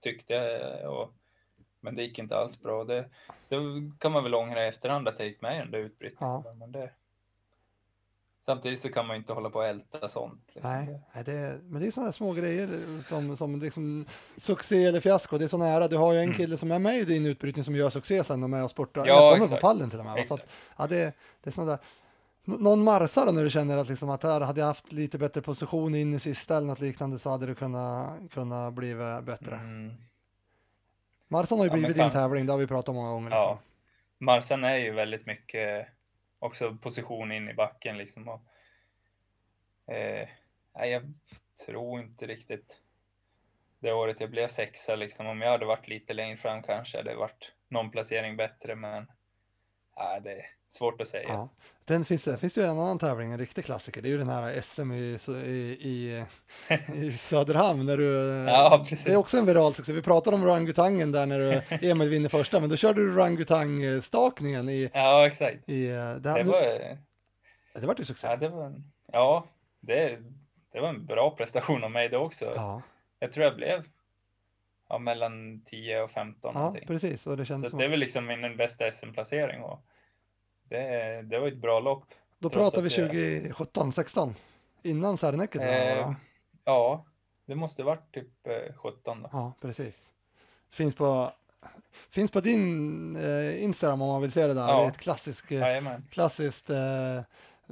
[0.00, 0.92] tyckte jag.
[0.92, 1.10] Och,
[1.84, 2.84] men det gick inte alls bra.
[2.84, 3.04] Det,
[3.48, 3.56] det
[3.98, 6.42] kan man väl ångra i efterhand att jag gick med i den där utbrytningen.
[6.44, 6.54] Ja.
[6.58, 6.90] Men det,
[8.46, 10.42] samtidigt så kan man inte hålla på och älta sånt.
[10.54, 10.70] Liksom.
[10.70, 12.68] nej, Det- det, men det är sådana små grejer
[13.02, 14.04] som, som liksom
[14.36, 15.88] succé eller fiasko, det är så nära.
[15.88, 16.36] Du har ju en Mm.
[16.36, 19.06] kille som är med i din utbrytning som gör succé sen och med och sportar,
[19.06, 19.60] Ja, kommer exakt.
[19.62, 20.26] på pallen till och med.
[20.26, 20.58] Så att, Exakt.
[20.78, 21.80] ja, det, det är sådana där.
[22.46, 25.18] Nå- Någon Marsa då när du känner att, liksom att här hade jag haft lite
[25.18, 29.56] bättre position in i sista eller något liknande så hade du kunnat, kunnat bli bättre.
[29.56, 29.92] Mm.
[31.34, 33.30] Marsan har ju Ja, blivit din kan- tävling, det har vi pratat om många gånger.
[33.30, 33.42] Liksom.
[33.42, 33.58] Ja.
[34.18, 35.88] Marsan är ju väldigt mycket
[36.38, 38.28] också position in i backen liksom.
[38.28, 38.40] Och,
[39.94, 40.28] eh,
[40.72, 41.12] jag
[41.66, 42.80] tror inte riktigt
[43.78, 45.26] det året jag blev sexa liksom.
[45.26, 49.12] Om jag hade varit lite längre fram kanske hade det varit någon placering bättre, men
[49.96, 51.28] nej, det svårt att säga.
[51.28, 51.48] Ja.
[51.84, 54.02] Den finns, det finns ju en annan tävling, en riktig klassiker.
[54.02, 55.18] Det är ju den här SM i,
[55.80, 56.24] i,
[56.94, 57.86] i, Söderhamn.
[57.86, 58.04] När du,
[58.50, 59.92] Ja, det är också en viral succé.
[59.92, 64.68] Vi pratade om orangutangen där när du, Emil vinner första, men då körde du orangutangstakningen
[64.68, 65.68] i, Ja, exakt.
[65.70, 66.60] i eh, det, här, Det var,
[67.80, 68.26] det vart ju succé.
[68.26, 69.46] ja, det var, en- ja
[69.80, 70.18] det,
[70.72, 72.52] det var en bra prestation av mig då också.
[72.56, 72.82] Ja,
[73.18, 73.84] Jag tror jag blev
[74.88, 76.86] ja, mellan 10 och 15 ja någonting.
[76.86, 77.26] precis.
[77.26, 79.84] Och det kändes Så som, det är väl liksom min bästa SM-placering och
[80.68, 82.04] det, det var ett bra lopp.
[82.38, 84.34] då pratar vi att det- 2017, 16.
[84.82, 86.12] Innan jag, Eh,
[86.64, 87.04] ja,
[87.46, 89.28] det måste varit typ eh, 17 då.
[89.32, 90.10] Ja, precis.
[90.70, 91.30] Finns på,
[92.10, 94.68] finns på din eh, Instagram om man vill se det där.
[94.68, 94.78] Ja.
[94.78, 96.04] Det är ett klassiskt eh, Jajamän.
[96.10, 97.18] klassiskt eh,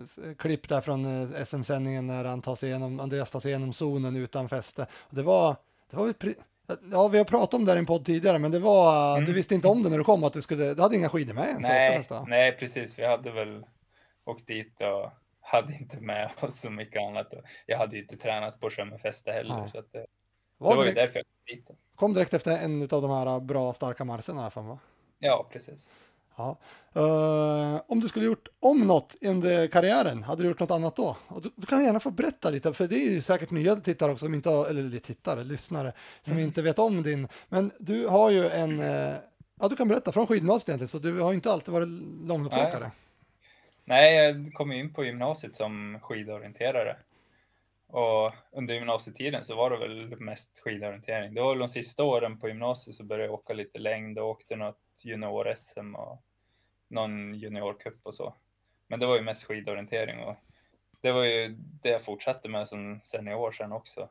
[0.02, 3.72] s- klipp där från eh, SM-sändningen när han tar sig igenom, Andreas tar sig igenom
[3.72, 4.86] zonen utan fäste.
[5.10, 5.56] Det var,
[5.90, 6.38] det var pri-
[6.90, 9.22] ja, vi har pratat om det här i en podd tidigare, men det var, du
[9.22, 9.34] Mm.
[9.34, 11.44] visste inte om det när du kom, att du skulle, du hade inga skidor med
[11.48, 11.62] ens.
[11.62, 12.98] Nej, nej, precis.
[12.98, 13.64] Vi hade väl
[14.24, 17.34] åkt dit och hade inte med oss så mycket annat.
[17.66, 19.54] Jag hade ju inte tränat på sjö med fäste heller.
[19.56, 19.70] Nej.
[19.70, 20.06] Så att det,
[20.58, 21.70] Var det var ju därför jag kom dit.
[21.96, 24.40] kom direkt efter en av de här bra, starka marscherna.
[24.40, 24.78] i alla fall, va?
[25.18, 25.88] Ja, precis.
[26.36, 26.58] Ja.
[26.94, 31.16] Eh, om du skulle gjort om något under karriären, hade du gjort något annat då?
[31.42, 34.24] Du, du kan gärna få berätta lite, för det är ju säkert nya tittare också,
[34.24, 35.92] som inte har, eller tittare, lyssnare,
[36.22, 36.44] som Mm.
[36.44, 37.28] inte vet om din.
[37.48, 39.14] Men du har ju en, eh,
[39.60, 41.88] ja du kan berätta från skidgymnasiet egentligen, så du har inte alltid varit
[42.26, 42.90] långloppsåkare.
[43.84, 46.96] Nej, jag kom in på gymnasiet som skidorienterare.
[47.88, 51.34] Och under gymnasietiden så var det väl mest skidorientering.
[51.34, 54.28] Det var väl de sista åren på gymnasiet så började jag åka lite längd och
[54.28, 56.22] åkte något junior-SM och
[56.88, 58.34] någon juniorcup och så.
[58.86, 60.36] Men det var ju mest skidorientering och
[61.00, 61.48] det var ju
[61.82, 64.08] det jag fortsatte med som senior sen också.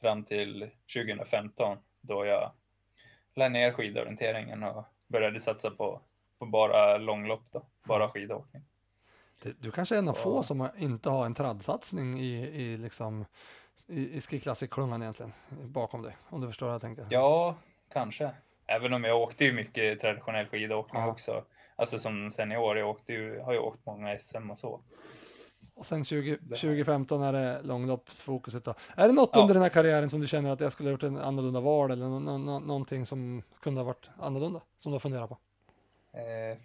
[0.00, 2.52] Fram till 2015 då jag
[3.34, 6.00] lade ner skidorienteringen och började satsa på
[6.38, 8.62] på bara långlopp då, bara skidåkning.
[9.42, 13.24] Det- Du kanske är en av få som inte har en tradsatsning i, i, liksom,
[13.86, 17.06] i, i Ski Classic-klungan egentligen, bakom dig, om du förstår vad jag tänker.
[17.10, 17.56] Ja,
[17.92, 18.30] kanske.
[18.68, 21.08] Även om jag åkte ju mycket traditionell skidåkning Ja.
[21.10, 21.44] också.
[21.76, 24.80] Alltså som senior, jag åkte ju, har ju åkt många SM och så.
[25.74, 28.74] Och sen 20, 2015 är det långloppsfokuset då.
[28.96, 29.40] Är det något Ja.
[29.40, 31.90] under den här karriären som du känner att jag skulle ha gjort en annorlunda val
[31.90, 35.38] eller nå- nå- någonting som kunde ha varit annorlunda, som du har funderat på?
[36.12, 36.58] Eh,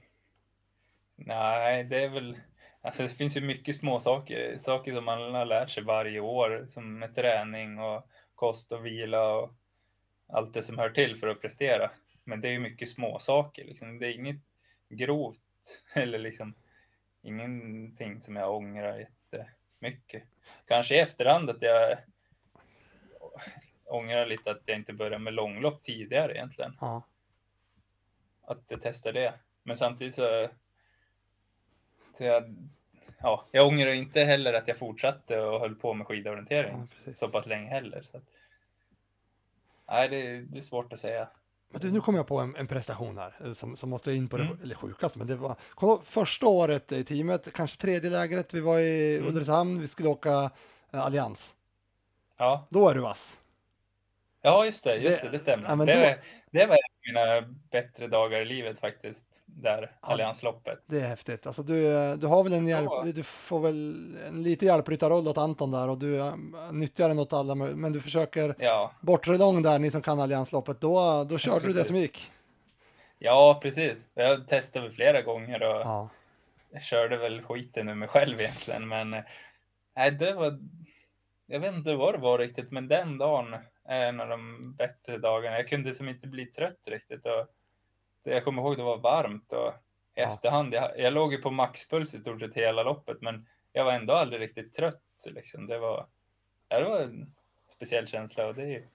[1.16, 2.38] nej, det är väl,
[2.82, 6.66] alltså det finns ju mycket små saker, saker som man har lärt sig varje år,
[6.68, 9.52] som med träning och kost och vila och
[10.28, 11.92] allt det som hör till för att prestera.
[12.24, 14.00] Men det är ju mycket små saker, liksom.
[14.00, 14.42] det är inget
[14.90, 15.40] grovt
[15.94, 16.54] eller liksom
[17.22, 18.98] ingenting som jag ångrar
[19.32, 20.24] jättemycket.
[20.68, 21.98] Kanske i efterhand att jag
[23.86, 27.04] ångrar lite att jag inte började med långlopp tidigare egentligen Ja.
[28.42, 29.34] att jag testar det.
[29.64, 30.50] Men samtidigt så,
[32.14, 32.56] så jag,
[33.20, 37.30] ja, jag ångrar inte heller att jag fortsatte och höll på med skidorientering Ja, så
[37.30, 38.02] pass länge heller.
[38.02, 38.24] Så att,
[39.89, 41.28] nej, det, det är svårt att säga.
[41.72, 44.28] Men du, nu kommer jag på en, en prestation här eh, som, som måste in
[44.30, 44.58] på det, Mm.
[44.63, 48.60] eller sjukaste, men det var kom ihåg första året i teamet, kanske tredje lägret, vi
[48.62, 49.28] var i Mm.
[49.30, 50.52] Ulricehamn, vi skulle åka
[50.93, 51.56] eh, Allians.
[52.38, 53.38] Ja, Då är du vass.
[54.41, 55.69] ja just det, just Det- det, det stämmer.
[55.69, 56.17] ja, det, då- var-
[56.52, 56.76] det var
[57.08, 60.13] en av mina bättre dagar i livet faktiskt, där Ja.
[60.13, 60.80] Alliansloppet.
[60.86, 61.48] Det är häftigt.
[61.48, 61.82] Alltså du,
[62.16, 63.04] du har väl en hjälp, Ja.
[63.16, 66.22] du får väl en lite hjälpryttarroll åt Anton där och du
[66.72, 70.82] nyttjar den åt alla, men du försöker Ja, bortre lång där, ni som kan Alliansloppet,
[70.82, 72.32] då, då körde du det som gick.
[73.20, 74.08] ja precis.
[74.13, 76.10] Jag testade flera gånger och Ja.
[76.82, 79.10] körde väl skiten ur mig själv egentligen, men
[79.96, 80.60] nej, det var.
[81.46, 85.18] Jag vet inte vad det var riktigt, men den dagen är en av de bättre
[85.18, 85.56] dagarna.
[85.58, 87.48] Jag kunde som inte bli trött riktigt och
[88.24, 89.68] jag kommer ihåg det var varmt och
[90.16, 90.30] i Ja.
[90.30, 90.74] efterhand.
[90.74, 94.14] Jag, jag låg ju på maxpuls i stort sett hela loppet, men jag var ändå
[94.14, 95.02] aldrig riktigt trött.
[95.26, 95.68] Liksom.
[95.68, 96.08] Det var.
[96.70, 97.36] Ja, det var en
[97.68, 98.88] speciell känsla och det är ju.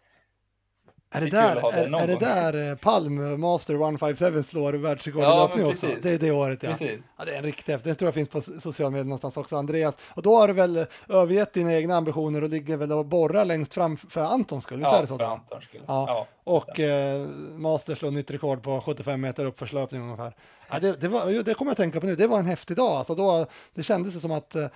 [1.11, 5.47] Är det, är där, är, är det där eh, Palm Master 157 slår världsrekord Ja,
[5.47, 5.87] löpning också?
[6.03, 6.71] Det är det året ja.
[6.71, 7.01] Precis.
[7.19, 7.25] ja.
[7.25, 9.57] Det är en riktig häftig, det tror jag finns på so- sociala medier någonstans också,
[9.57, 9.97] Andreas.
[10.09, 13.75] Och då har du väl övergett dina egna ambitioner och ligger väl och borrar längst
[13.75, 15.19] fram för Antons skull, visst är Ja, det så?
[15.19, 15.25] för?
[15.25, 15.81] Antons skull.
[15.87, 20.37] Ja, Ja, Och eh, Master slår nytt rekord på 75 meter uppförslöpning ungefär.
[20.71, 22.77] Ja, det, det, var, det kommer jag att tänka på nu, det var en häftig
[22.77, 22.93] dag.
[22.93, 24.67] Alltså då, det kändes som att eh,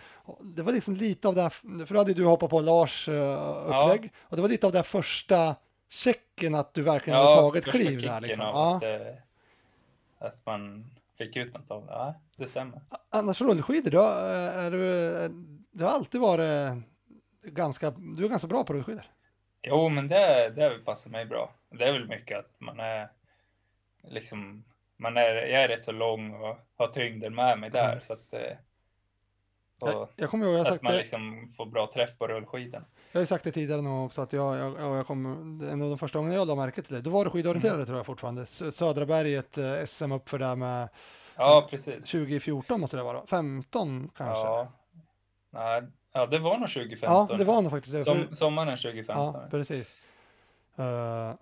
[0.56, 1.50] det var liksom lite av det här,
[1.86, 4.78] för då hade du hoppat på Lars eh, upplägg, och det var lite av det
[4.78, 5.54] här första
[5.92, 8.20] checken att du verkligen hade tagit kliv där.
[8.20, 8.44] Liksom.
[8.44, 8.76] Ja.
[8.76, 9.14] Att, eh,
[10.18, 11.92] att man fick ut något av det.
[11.92, 12.80] Ja, det stämmer.
[13.10, 15.30] Annars rullskidor, då eh, är du, är,
[15.70, 16.72] det har alltid varit
[17.42, 19.04] ganska, du är ganska bra på rullskidor.
[19.62, 21.54] Jo, men det, det passar mig bra.
[21.70, 23.08] Det är väl mycket att man är
[24.02, 24.64] liksom,
[24.96, 28.00] man är, jag är rätt så lång och har tyngden med mig där.
[28.06, 28.56] Så att, eh,
[29.78, 32.84] och Jag, jag kommer ihåg, jag att man det, liksom får bra träff på rullskidan.
[33.12, 35.82] Jag har ju sagt det tidigare någon också, att jag, jag, jag, kom, det en
[35.82, 37.00] av de första gångerna jag la märke till det.
[37.00, 37.86] Då var du skidorienterare Mm.
[37.86, 38.42] tror jag fortfarande.
[38.44, 40.88] Sö- Södra berget, eh, SM upp för där med
[41.36, 42.04] Ja, precis.
[42.06, 44.44] 2014 måste det vara, 15 kanske?
[44.46, 44.68] Ja,
[45.52, 45.58] Ja.
[45.60, 47.38] Nej, ja, det var nog 2015.
[47.38, 48.04] det var nog faktiskt det.
[48.04, 49.24] Som, sommaren 2015.
[49.34, 49.96] ja, precis.
[50.76, 51.34] Eh,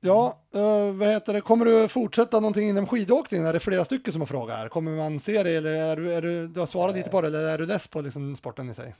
[0.00, 3.44] ja, eh, vad heter det, kommer du fortsätta någonting inom skidåkning?
[3.44, 4.68] Är det flera stycken som har frågat här?
[4.68, 7.26] Kommer man se det eller är du, är du, du har svarat lite på det,
[7.26, 8.94] eller är du less på liksom sporten i sig?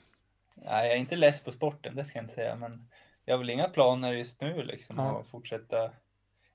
[0.65, 2.89] Nej, jag är inte less på sporten, det ska jag inte säga, men
[3.25, 5.21] jag har väl inga planer just nu liksom Ja.
[5.21, 5.91] att fortsätta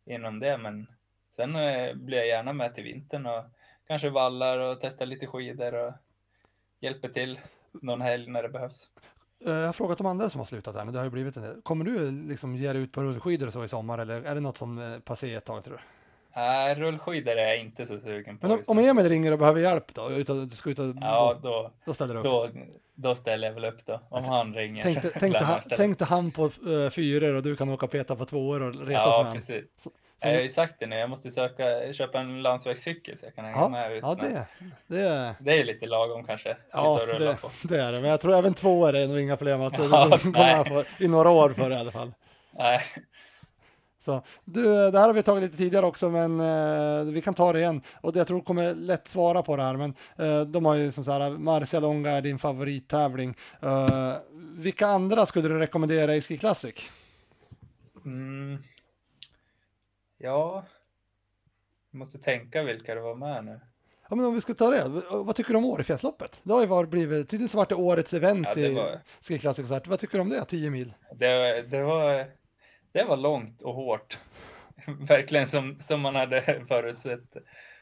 [0.05, 0.87] inom det, men
[1.29, 3.43] sen eh, blir jag gärna med till vintern och
[3.87, 5.93] kanske vallar och testar lite skidor och
[6.79, 7.39] hjälper till
[7.71, 8.89] någon helg när det behövs.
[9.45, 11.37] Eh, Jag har frågat de andra som har slutat här, men det har ju blivit
[11.37, 11.61] en del.
[11.61, 14.41] Kommer du liksom ge dig ut på rullskidor och så i sommar, eller är det
[14.41, 15.81] något som eh, passé ett tag tror du?
[16.35, 18.47] Nej, rullskidor är jag inte så sugen på.
[18.47, 18.79] Men om, om.
[18.79, 21.93] Emil ringer och behöver hjälp då, utan du ska ut och, Ja, då, då, då
[21.93, 22.25] ställer du upp?
[22.25, 22.49] då,
[22.95, 24.83] då ställer jag väl upp då, om han ringer.
[24.83, 28.25] Tänkte, tänkte, han, tänkte han på uh, fyror och du kan åka och peta på
[28.25, 29.33] tvåor och retas med Ja, honom.
[29.33, 29.63] precis.
[29.77, 33.35] Så- Jag har ju sagt det nu, jag måste söka, köpa en landsvägscykel så jag
[33.35, 34.03] kan hänga Ja, med ut.
[34.03, 34.47] ja det,
[34.87, 36.57] det, det är lite lagom kanske.
[36.71, 37.51] Ja, det, på.
[37.63, 38.01] det är det.
[38.01, 41.07] Men jag tror även tvåor är nog inga problem att Ja, gå med på i
[41.07, 42.11] några år för det i alla fall.
[42.51, 42.81] Nej,
[44.05, 47.53] Så, du, det här har vi tagit lite tidigare också, men eh, vi kan ta
[47.53, 47.81] det igen.
[48.01, 51.03] Och jag tror kommer lätt svara på det här, men eh, de har ju som
[51.03, 53.35] så här, Marcialonga är din favorittävling.
[53.61, 54.13] Eh,
[54.55, 56.75] vilka andra skulle du rekommendera i Ski Classic?
[58.05, 58.63] Mm.
[60.17, 60.65] Ja.
[61.91, 63.59] Jag måste tänka vilka det var med nu.
[64.09, 66.39] Ja, men om vi ska ta det, vad tycker du om Årefjällsloppet?
[66.43, 69.01] Det har ju varit, blivit, tydligen så vart det årets event Ja, det i var-
[69.21, 69.69] Ski Classic.
[69.69, 70.93] Vad tycker du om det, 10 mil?
[71.15, 72.25] Det, det, var,
[72.95, 74.17] det var långt och hårt.
[75.07, 77.37] Verkligen som, som man hade förutsett.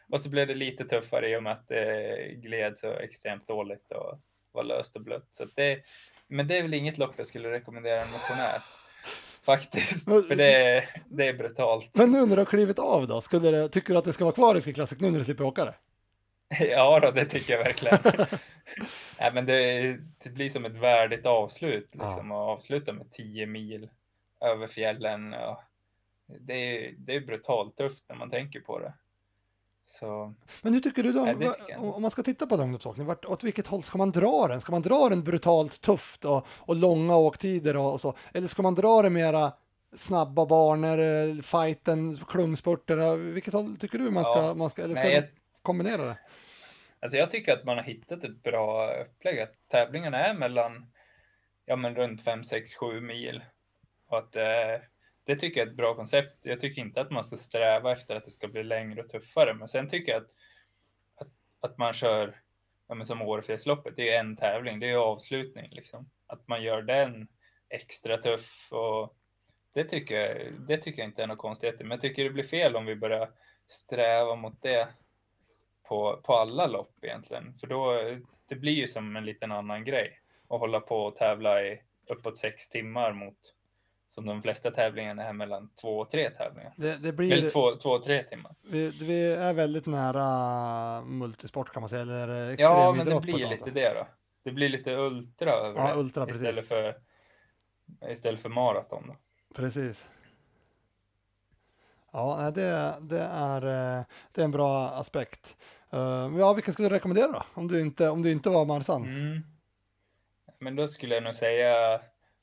[0.09, 3.91] och så blev det lite tuffare i och med att det gled så extremt dåligt
[3.91, 4.19] och
[4.51, 5.27] var löst och blött.
[5.31, 5.79] Så det,
[6.27, 8.57] men det är väl inget lopp jag skulle rekommendera en motionär.
[9.45, 11.89] Faktiskt, för det är, det är brutalt.
[11.97, 14.23] Men nu när du har klivit av då, skulle det, tycker du att det ska
[14.25, 15.75] vara kvar i Ski Classic nu när du slipper åka det?
[16.59, 17.97] Ja, då, det tycker jag verkligen.
[19.19, 19.81] Nej, men det,
[20.23, 22.51] det blir som ett värdigt avslut, liksom, Ja.
[22.51, 23.89] att avsluta med 10 mil
[24.43, 25.31] över fjällen.
[25.31, 25.63] Ja.
[26.39, 28.93] Det, är, det är brutalt tufft när man tänker på det.
[29.85, 33.67] Så Men hur tycker du då, Nej, om, man ska titta på vart, åt vilket
[33.67, 34.61] håll ska man dra den?
[34.61, 38.13] Ska man dra den brutalt tufft och, och långa åktider och, och så?
[38.33, 39.53] Eller ska man dra det mera
[39.95, 43.15] snabba banor, fighten, klungspurter?
[43.17, 44.53] Vilket håll tycker du man ska, Ja.
[44.53, 45.29] man ska eller ska Nej, jag-
[45.61, 46.17] kombinera det?
[46.99, 49.39] Alltså jag tycker att man har hittat ett bra upplägg.
[49.39, 50.91] Att tävlingarna är mellan
[51.65, 53.43] ja, men runt 5, 6, 7 mil.
[54.13, 54.85] Och att eh,
[55.23, 56.45] det tycker jag är ett bra koncept.
[56.45, 59.53] Jag tycker inte att man ska sträva efter att det ska bli längre och tuffare.
[59.53, 60.31] Men sen tycker jag att,
[61.15, 61.27] att,
[61.59, 62.41] att man kör
[62.87, 63.95] ja, men som Årefjällsloppet.
[63.95, 65.69] Det är en tävling, det är avslutning.
[65.71, 66.09] Liksom.
[66.27, 67.27] Att man gör den
[67.69, 68.67] extra tuff.
[68.71, 69.17] Och
[69.73, 71.79] det, tycker jag, det tycker jag inte är något konstigt.
[71.79, 73.31] Men jag tycker det blir fel om vi börjar
[73.67, 74.87] sträva mot det
[75.83, 77.53] på, på alla lopp egentligen.
[77.53, 78.01] För då,
[78.49, 80.19] det blir ju som en liten annan grej.
[80.49, 83.37] Att hålla på och tävla i uppåt sex timmar mot,
[84.13, 86.73] som de flesta tävlingarna är mellan två och tre tävlingar.
[86.77, 88.55] Det, det Eller blir, två, två och tre timmar.
[88.61, 93.49] vi, vi är väldigt nära multisport kan man säga, eller extremidrott Ja, men det blir
[93.49, 93.73] lite sätt.
[93.73, 94.07] det då.
[94.43, 95.99] Det blir lite ultra över Ja, det.
[95.99, 96.41] ultra, precis.
[96.41, 96.95] istället för,
[98.09, 99.03] istället för maraton.
[99.07, 99.15] Då.
[99.55, 100.05] Precis.
[102.11, 105.55] Ja, det, det, är, eh, det är en bra aspekt.
[105.91, 107.43] Eh, Ja, vilken skulle du rekommendera då?
[107.53, 109.03] Om du inte, om du inte var Marsan?
[109.03, 109.43] Mm.
[110.59, 111.99] Men då skulle jag nog säga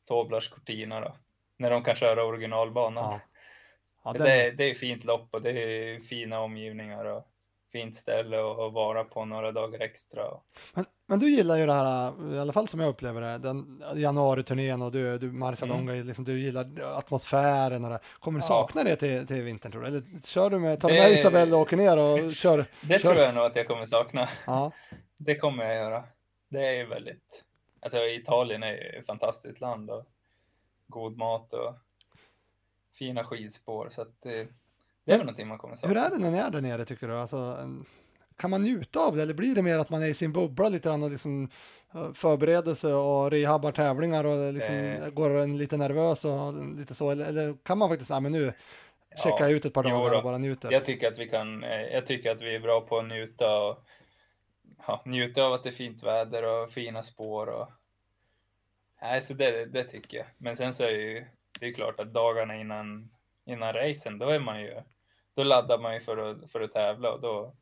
[0.08, 1.16] Toblars Cortina då.
[1.60, 3.04] När de kan köra originalbanan.
[3.04, 3.20] Ja.
[4.04, 7.26] Ja, den, det, det är fint lopp och det är fina omgivningar och
[7.72, 10.22] fint ställe att vara på några dagar extra.
[10.74, 13.82] men, men du gillar ju det här, i alla fall som jag upplever det, den
[13.94, 17.98] januari-turnén och du, du Marcialonga, liksom, du gillar atmosfären och det.
[18.20, 18.54] Kommer du Mm.
[18.56, 18.62] Ja.
[18.68, 19.88] sakna det till, till vintern tror du?
[19.88, 22.64] Eller kör du med, tar du Det- med Isabelle och åker ner och kör?
[22.80, 23.10] Det kör.
[23.12, 24.28] tror jag nog att jag kommer sakna.
[24.46, 24.72] Ja,
[25.16, 26.04] Det kommer jag göra.
[26.50, 27.44] Det är ju väldigt...
[27.82, 30.04] Alltså Italien är ju ett fantastiskt land och
[30.90, 31.74] god mat och
[32.92, 33.88] fina skidspår.
[33.90, 34.48] Så att det,
[35.04, 36.00] det är väl någonting man kommer sakna.
[36.00, 37.18] hur är det när ni är där nere tycker du?
[37.18, 37.56] Alltså,
[38.36, 40.68] kan man njuta av det eller blir det mer att man är i sin bubbla
[40.68, 41.48] lite grann och liksom
[41.94, 45.08] eh, förberedelse och rehabbar tävlingar och liksom Eh.
[45.10, 48.52] går en lite nervös och lite så eller, eller kan man faktiskt, nej men nu
[49.16, 50.72] checka Ja, ut ett par dagar och bara njuter?
[50.72, 53.60] Jag tycker att vi kan, eh, jag tycker att vi är bra på att njuta
[53.60, 53.84] och
[54.86, 57.68] ja, njuta av att det är fint väder och fina spår och
[59.02, 60.26] nej, så det, det tycker jag.
[60.38, 61.26] Men sen så är ju,
[61.60, 63.10] det är klart att dagarna innan,
[63.46, 64.82] innan racen, då är man ju,
[65.34, 67.54] då laddar man ju för att, för att tävla och då,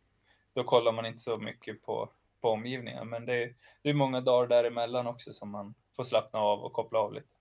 [0.54, 3.08] då kollar man inte så mycket på, på omgivningen.
[3.08, 6.98] Men det det är många dagar däremellan också som man får slappna av och koppla
[6.98, 7.37] av lite.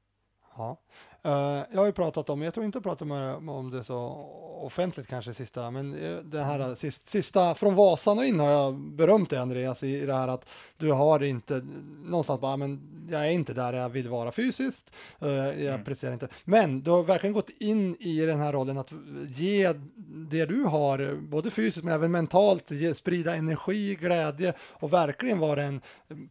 [0.58, 0.78] Ja.
[1.24, 3.02] Eh, jag har ju pratat om, jag tror inte jag pratat
[3.48, 3.98] om det så
[4.62, 8.80] offentligt kanske sista, men eh, det här sista, sista från Vasan och in har jag
[8.80, 11.62] berömt dig Andreas i, det här att du har inte
[12.04, 14.91] någonstans bara, men jag är inte där jag vill vara fysiskt,
[15.22, 15.84] eh, jag Mm.
[15.84, 18.91] presterar inte, men du har verkligen gått in i den här rollen att
[19.28, 19.74] ge
[20.30, 25.63] det du har, både fysiskt men även mentalt, ge, sprida energi, glädje och verkligen vara
[25.63, 25.82] en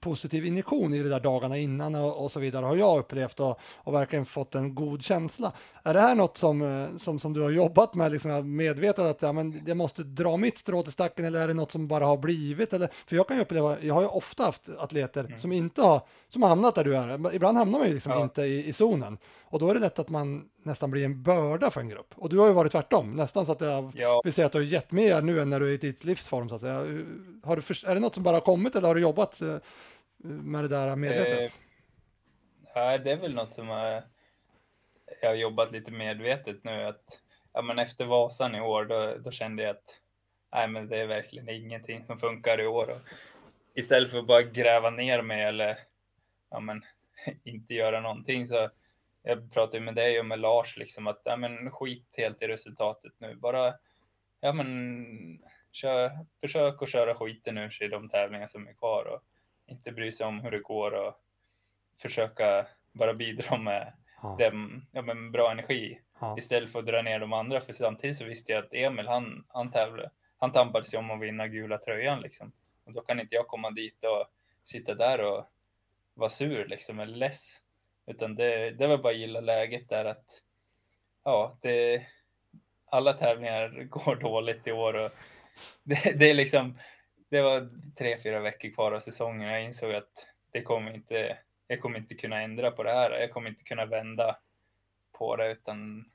[0.00, 3.60] positiv injektion i de där dagarna innan och, och så vidare har jag upplevt och,
[3.76, 5.52] och verkligen fått en god känsla.
[5.82, 9.22] Är det här något som, eh, som, som du har jobbat med, liksom medvetet att
[9.22, 12.04] ja, men jag måste dra mitt strå till stacken eller är det något som bara
[12.06, 12.72] har blivit?
[12.72, 16.00] Eller, för jag kan ju uppleva, jag har ju ofta haft atleter som inte har,
[16.28, 17.34] som har hamnat där du är.
[17.34, 18.22] Ibland hamnar man ju liksom Ja.
[18.22, 21.70] inte i, i zonen och då är det lätt att man nästan blir en börda
[21.70, 22.14] för en grupp.
[22.14, 24.20] Och du har ju varit tvärtom, nästan så att jag Ja.
[24.24, 26.48] vill säga att du har gett mer nu än när du är i ditt livsform
[26.48, 26.74] så att säga.
[27.44, 29.56] Har du, är det något som bara har kommit eller har du jobbat eh,
[30.24, 31.40] med det där medvetet?
[31.50, 31.56] Eh,
[32.78, 34.02] Ja, det är väl något som jag,
[35.22, 36.84] jag har jobbat lite medvetet nu.
[36.84, 37.20] Att,
[37.52, 40.00] ja, men efter Vasan i år, då, då kände jag att
[40.52, 42.90] nej, men det är verkligen ingenting som funkar i år.
[42.90, 43.00] Och
[43.74, 45.78] istället för att bara gräva ner mig eller
[46.50, 46.82] ja, men,
[47.44, 48.70] inte göra någonting så
[49.22, 53.12] jag pratade med dig och med Lars liksom att ja, men, skit helt i resultatet
[53.18, 53.34] nu.
[53.34, 53.74] Bara
[54.40, 55.42] ja, men,
[55.72, 59.22] kör, försök att köra skiten ur sig i de tävlingar som är kvar och
[59.66, 61.22] inte bry sig om hur det går och
[61.98, 63.92] försöka bara bidra med
[64.22, 64.36] Ja.
[64.40, 66.34] dem, ja, men bra energi Ja.
[66.38, 67.60] istället för att dra ner de andra.
[67.60, 71.20] För samtidigt så visste jag att Emil, han, han tävlade, han tampade sig om att
[71.20, 72.52] vinna gula tröjan liksom.
[72.84, 74.24] Och då kan inte jag komma dit och
[74.62, 75.44] sitta där och
[76.14, 77.60] vara sur liksom, eller less.
[78.06, 80.42] Utan det, det var bara att gilla läget där att,
[81.24, 82.06] ja, det,
[82.90, 85.10] alla tävlingar går dåligt i år och
[85.82, 86.78] det, det är liksom,
[87.30, 87.68] det var
[87.98, 89.48] tre, fyra veckor kvar av säsongen.
[89.50, 93.10] Jag insåg att det kommer inte, jag kommer inte kunna ändra på det här.
[93.10, 94.38] Jag kommer inte kunna vända
[95.18, 96.10] på det utan.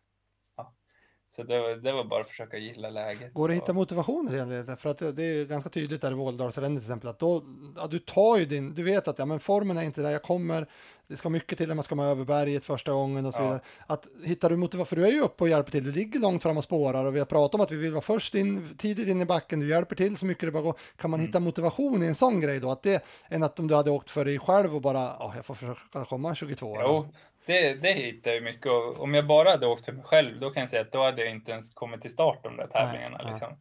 [1.36, 3.34] Så det var, det var bara att försöka gilla läget.
[3.34, 4.78] Går det att hitta och- motivation i det?
[4.78, 7.44] För att det det är ganska tydligt där i Våldalsrännet till exempel att då,
[7.78, 10.22] ja, du tar ju din, du vet att ja, men formen är inte där jag
[10.24, 10.68] kommer,
[11.08, 13.46] det ska mycket till när man ska med över berget första gången och så Ja.
[13.46, 13.62] vidare.
[13.88, 16.44] Att hittar du motivation, för du är ju uppe och hjälper till, du ligger långt
[16.44, 19.08] fram och spårar och vi har pratat om att vi vill vara först in, tidigt
[19.08, 20.76] in i backen, du hjälper till så mycket det bara går.
[20.98, 21.28] Kan man Mm.
[21.28, 22.72] hitta motivation i en sån grej då?
[22.72, 25.46] Att det, än att om du hade åkt för dig själv och bara, ja, jag
[25.46, 26.76] får försöka komma 22.
[26.76, 26.84] eller?
[26.88, 27.14] Jo,
[27.46, 28.66] det, det hittar jag mycket.
[28.66, 31.04] Och om jag bara hade åkt för mig själv, då kan jag säga att då
[31.04, 33.18] hade jag inte ens kommit till start de där tävlingarna.
[33.24, 33.32] nej.
[33.32, 33.58] liksom.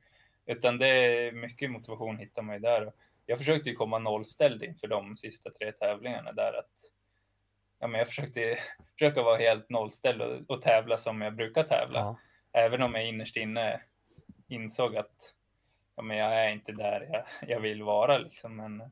[0.46, 2.92] Utan det är mycket motivation hittar man ju där.
[3.26, 6.58] Jag försökte ju komma nollställd inför de sista tre tävlingarna där.
[6.58, 6.70] Att,
[7.78, 8.58] ja, men jag försökte
[8.98, 11.98] försöka vara helt nollställd och, och tävla som jag brukar tävla.
[11.98, 12.16] Ja.
[12.52, 13.80] Även om jag innerst inne
[14.48, 15.34] insåg att
[15.96, 18.18] ja, men jag är inte där jag, jag vill vara.
[18.18, 18.56] Liksom.
[18.56, 18.82] Men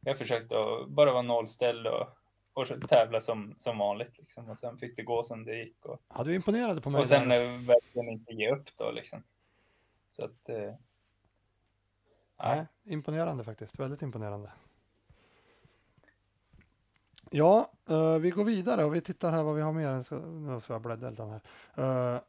[0.00, 0.54] jag försökte
[0.86, 2.17] bara vara nollställd och,
[2.58, 4.18] och tävla som, som vanligt.
[4.18, 4.48] Liksom.
[4.48, 5.84] Och sen fick det gå som det gick.
[5.84, 7.00] Och, Ja, du imponerade på mig.
[7.00, 8.90] och sen eh, verkligen inte ge upp då.
[8.90, 9.22] Liksom.
[10.10, 10.74] Så att, eh,
[12.42, 13.78] Nej, imponerande faktiskt.
[13.78, 14.52] Väldigt imponerande.
[17.30, 20.02] Ja, eh, vi går vidare och vi tittar här vad vi har mer.
[20.02, 22.14] Så, nu ska jag bläddra lite här.
[22.14, 22.20] Uh,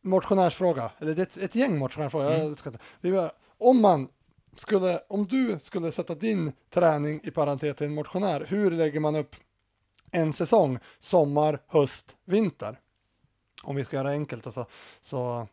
[0.00, 2.56] motionärsfråga, eller det är ett, ett gäng motionärsfrågor.
[2.56, 2.70] Ska
[3.02, 3.32] börjar.
[3.58, 4.08] Om man
[4.56, 9.16] skulle, om du skulle sätta din träning i parentes till en motionär, hur lägger man
[9.16, 9.36] upp
[10.10, 10.78] en säsong?
[10.98, 12.80] Sommar, höst, vinter?
[13.62, 14.52] Om vi ska göra det enkelt och
[15.02, 15.46] så,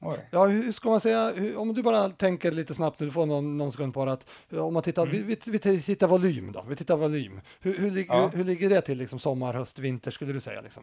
[0.00, 0.28] oj.
[0.30, 3.26] Ja, hur ska man säga, hur, om du bara tänker lite snabbt nu, du får
[3.26, 6.64] någon, någon sekund på det, att om man tittar, vi, vi, vi tittar volym då,
[6.68, 7.40] vi tittar volym.
[7.60, 8.26] Hur, hur, ligger, Ja.
[8.26, 10.82] hur, hur ligger det till liksom sommar, höst, vinter skulle du säga liksom?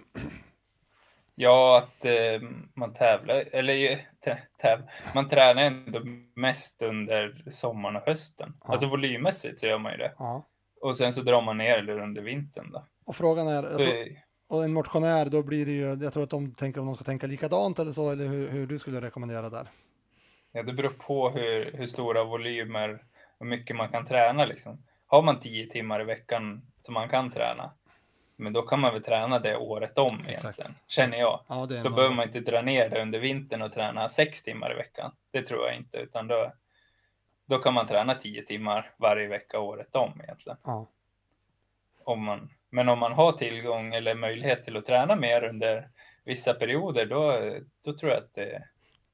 [1.35, 2.41] Ja, att eh,
[2.75, 4.81] man tävlar, eller tä, täv,
[5.15, 6.01] man tränar ändå
[6.35, 8.53] mest under sommaren och hösten.
[8.63, 8.71] Ja.
[8.71, 10.13] Alltså volymmässigt så gör man ju det.
[10.17, 10.45] Ja.
[10.81, 12.85] Och sen så drar man ner det under vintern då.
[13.05, 14.07] Och frågan är, Så, tror,
[14.49, 17.03] och en motionär, då blir det ju, jag tror att de tänker om de ska
[17.03, 19.67] tänka likadant eller så, eller hur, hur du skulle rekommendera där.
[20.51, 23.03] ja, det beror på hur, hur stora volymer
[23.39, 24.83] och mycket man kan träna liksom.
[25.07, 27.73] Har man tio timmar i veckan som man kan träna,
[28.43, 30.43] men då kan man väl träna det året om Exakt.
[30.43, 31.39] egentligen, känner jag.
[31.47, 34.71] Ja, Då en- behöver man inte dra ner det under vintern och träna sex timmar
[34.71, 35.11] i veckan.
[35.31, 36.51] Det tror jag inte, utan då,
[37.45, 40.57] då kan man träna tio timmar varje vecka året om egentligen.
[40.65, 40.87] Ja.
[42.05, 45.89] Om man, men om man har tillgång eller möjlighet till att träna mer under
[46.23, 47.51] vissa perioder, då,
[47.85, 48.63] då tror jag att det,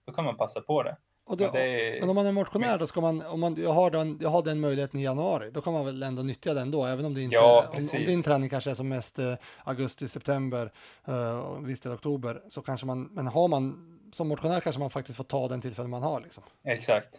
[0.05, 0.97] då kan man passa på det.
[1.37, 3.91] Det, Men det men om man är motionär då ska man, om man jag har,
[3.91, 6.85] den, jag har den möjligheten i januari, då kan man väl ändå nyttja den då,
[6.85, 10.07] även om det inte, Ja, om, om din träning kanske är som mest eh, augusti,
[10.07, 10.71] september
[11.07, 14.89] eh, och viss del oktober, så kanske man, men har man, som motionär kanske man
[14.89, 16.43] faktiskt får ta den tillfällen man har liksom.
[16.63, 17.15] Exakt.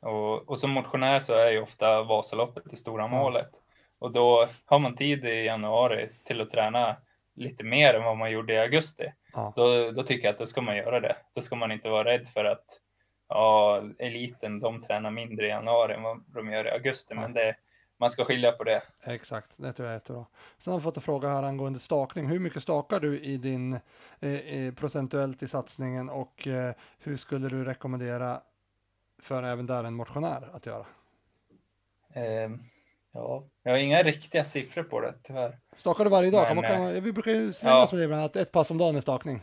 [0.00, 3.50] Och, och som motionär så är ju ofta Vasaloppet det stora målet.
[3.98, 6.96] Och då har man tid i januari till att träna
[7.36, 9.12] lite mer än vad man gjorde i augusti.
[9.34, 9.52] Ja.
[9.56, 11.16] Då, då tycker jag att då ska man göra det.
[11.34, 12.64] Då ska man inte vara rädd för att
[13.28, 17.14] ja, eliten, de tränar mindre i januari än vad de gör i augusti.
[17.14, 17.56] Men det,
[18.00, 18.82] man ska skilja på det.
[19.06, 20.26] Exakt, det tror jag är jättebra.
[20.58, 22.26] Sen har vi fått en fråga här angående stakning.
[22.26, 23.72] Hur mycket stakar du i din
[24.20, 28.40] eh, eh, procentuellt i satsningen och eh, hur skulle du rekommendera
[29.22, 30.86] för även där en motionär att göra?
[32.12, 32.58] Ehm,
[33.12, 35.58] ja, jag har inga riktiga siffror på det tyvärr.
[35.72, 36.40] Stakar du varje dag?
[36.40, 37.84] Men, kan man, kan, eh, man- vi brukar ju slänga ja.
[37.84, 39.42] oss med det ibland, att ett pass om dagen är stakning.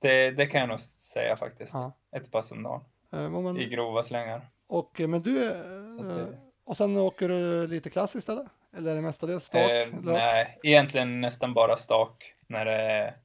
[0.00, 1.74] Det, det kan jag nog säga faktiskt.
[1.74, 1.92] Ja.
[2.16, 4.48] Ett pass om dagen Eh, men man- i grova slängar.
[4.68, 5.56] och, eh, men du, eh,
[6.04, 8.48] det- och sen åker du lite klassiskt eller?
[8.76, 9.70] Eller är det mestadels stak?
[9.70, 13.16] Eh, nej, egentligen nästan bara stak när det är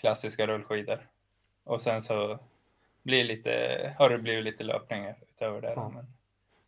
[0.00, 1.08] klassiska rullskidor.
[1.64, 2.38] Och sen så
[3.02, 3.50] blir lite,
[3.98, 5.72] har det blivit lite löpningar utöver det.
[5.76, 5.88] Ja.
[5.94, 6.06] Men,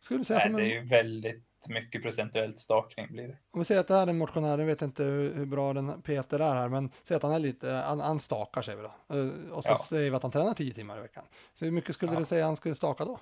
[0.01, 3.37] Skulle du säga nej, som det är en, ju väldigt mycket procentuellt stakning blir det.
[3.51, 5.73] om vi säger att det här är en motionär, jag vet inte hur, hur bra
[5.73, 9.15] den Peter är här, men säg att han är lite, han, han stakar vi då.
[9.19, 9.77] Eh, och så Ja.
[9.77, 11.23] säger vi att han tränar 10 timmar i veckan.
[11.53, 12.19] Så hur mycket skulle Ja.
[12.19, 13.19] du säga han skulle staka då?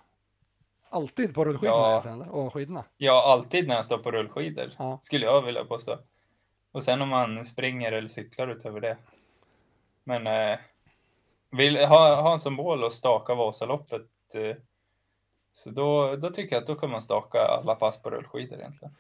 [0.90, 1.90] Alltid på rullskidorna Ja.
[1.92, 2.84] egentligen, eller?
[2.98, 5.00] Ja, alltid när jag står på rullskidor, Ja.
[5.02, 5.98] skulle jag vilja påstå.
[6.72, 8.98] Och sen om man springer eller cyklar utöver det.
[10.04, 10.60] Men eh,
[11.52, 14.02] vill ha, ha en som mål att staka Vasaloppet,
[14.34, 14.56] eh,
[15.58, 18.96] så då, då tycker jag att då kan man staka alla pass på rullskidor egentligen.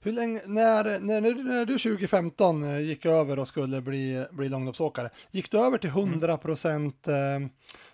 [0.00, 4.26] Hur länge, när, när, när, du- när du 2015 eh, gick över och skulle bli,
[4.30, 7.40] bli långloppsåkare, gick du över till 100 procent, eh,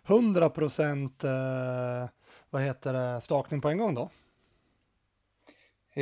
[0.06, 2.08] 100 procent, eh,
[2.50, 4.10] vad heter det, stakning på en gång då?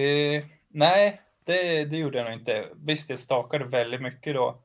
[0.01, 2.69] Eh, nej, det, det gjorde jag nog inte.
[2.77, 4.63] Visst, jag stakade väldigt mycket då,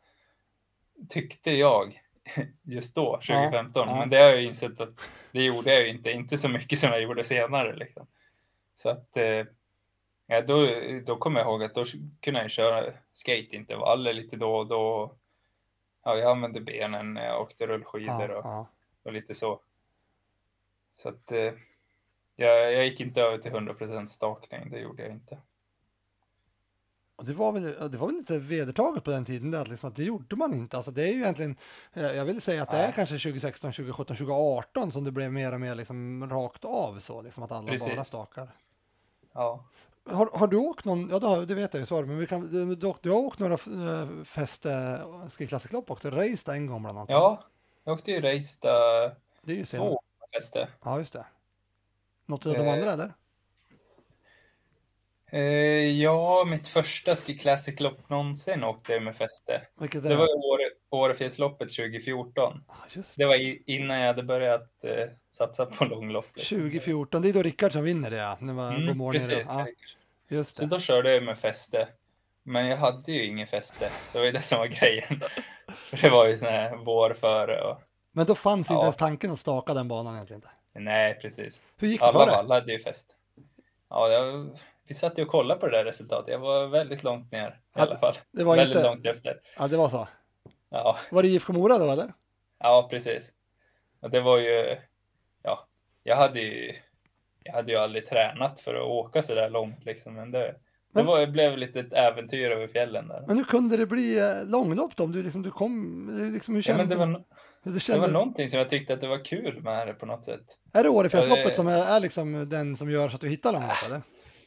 [1.10, 2.03] tyckte jag,
[2.64, 3.88] just då, 2015.
[3.88, 4.00] ja.
[4.00, 6.80] Men det har jag ju insett att det gjorde jag ju inte, inte så mycket
[6.80, 7.76] som jag gjorde senare.
[7.76, 8.08] Liksom.
[8.76, 9.46] Så att eh,
[10.28, 10.68] ja, då,
[11.06, 11.86] då kommer jag ihåg att då
[12.20, 15.16] kunde jag köra skateintervaller lite då och då.
[16.04, 18.68] Ja, jag använde benen när jag åkte rullskidor Ja, och, ja.
[19.04, 19.60] och lite så.
[20.96, 21.54] Så att eh,
[22.36, 25.38] jag, jag gick inte över till 100% stakning, det gjorde jag inte.
[27.26, 29.96] Det var väl, det var väl lite vedertaget på den tiden, det, att, liksom, att
[29.96, 30.78] det gjorde man inte.
[30.78, 31.56] Alltså, det är ju egentligen,
[31.94, 32.94] eh, jag vill säga att det är Nej.
[32.96, 37.44] kanske 2016, 2017, 2018 som det blev mer och mer liksom rakt av så, liksom
[37.44, 37.96] att alla Precis.
[37.96, 38.48] bara stakar.
[39.34, 39.64] Ja,
[40.10, 42.76] Har, har du åkt någon, ja det, vet jag ju svaret, men vi kan, du,
[43.02, 45.00] du, har åkt några äh, fäste
[45.32, 47.10] skiklassiklopp också, raced en gång bland annat.
[47.10, 47.44] ja
[47.84, 49.90] jag åkte ju race där det är ju senare.
[49.90, 50.02] två
[50.36, 50.68] fäste.
[50.84, 51.26] Ja, just det.
[52.26, 53.14] Något av de Eh, andra eller?
[55.34, 55.42] Eh,
[56.02, 59.62] ja, mitt första Ski Classic-lopp någonsin åkte jag med fäste.
[59.80, 60.28] Vilket Det var
[60.90, 62.64] Årefjällsloppet 2014.
[62.68, 63.36] Ja, just Det var
[63.70, 66.28] innan jag hade börjat eh, satsa på långlopp.
[66.36, 66.58] liksom.
[66.58, 68.38] 2014, det är då Rickard som vinner det, ja.
[68.40, 69.20] När man går Mm, mål nere.
[69.28, 69.48] precis.
[69.50, 69.66] Ja,
[70.28, 70.68] just Så det.
[70.70, 71.88] då körde jag med fäste.
[72.44, 73.90] Men jag hade ju ingen fäste.
[74.14, 75.22] Det var ju det som var grejen.
[75.68, 77.82] För det var ju sån här vår före och...
[78.12, 78.82] Men då fanns inte Ja.
[78.82, 80.50] ens tanken att staka den banan egentligen inte.
[80.80, 81.62] Nej, precis.
[81.78, 82.36] Hur gick det Alla för dig?
[82.36, 83.14] vallar hade ju fäste.
[83.90, 84.50] Ja, jag,
[84.94, 86.32] vi satt ju och kollade på det där resultatet.
[86.32, 88.16] Jag var väldigt långt ner i Ja, alla fall.
[88.32, 89.40] det var väldigt inte- långt efter.
[89.60, 90.08] Ja, det var så.
[90.70, 92.14] Ja, Var det IFK Mora då eller?
[92.60, 93.32] Ja, precis.
[94.02, 94.78] Och det var ju,
[95.44, 95.68] ja,
[96.04, 96.74] jag hade ju,
[97.44, 100.56] jag hade ju aldrig tränat för att åka så där långt liksom, men det, det
[100.92, 103.24] Men- var, det blev lite ett äventyr över fjällen där.
[103.28, 105.04] Men hur kunde det bli eh, långlopp då?
[105.04, 107.24] Om du liksom, du kom, liksom, hur Ja, kände men det var,
[107.64, 107.72] du?
[107.74, 110.26] det Kände, var någonting som jag tyckte att det var kul med det på något
[110.26, 110.44] sätt.
[110.74, 113.30] Är det Årefjällsloppet Ja, det- som är, är liksom den som gör så att du
[113.30, 114.02] hittar långlopp eller?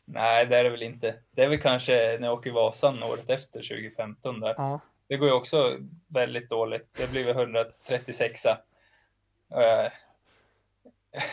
[0.09, 1.15] Nej, det är det väl inte.
[1.31, 4.55] Det är väl kanske när jag åker Vasan året efter 2015 där.
[4.57, 4.81] Ja.
[5.09, 5.79] Det går ju också
[6.09, 6.89] väldigt dåligt.
[6.97, 8.47] Det blir väl 136
[9.55, 9.93] Eh,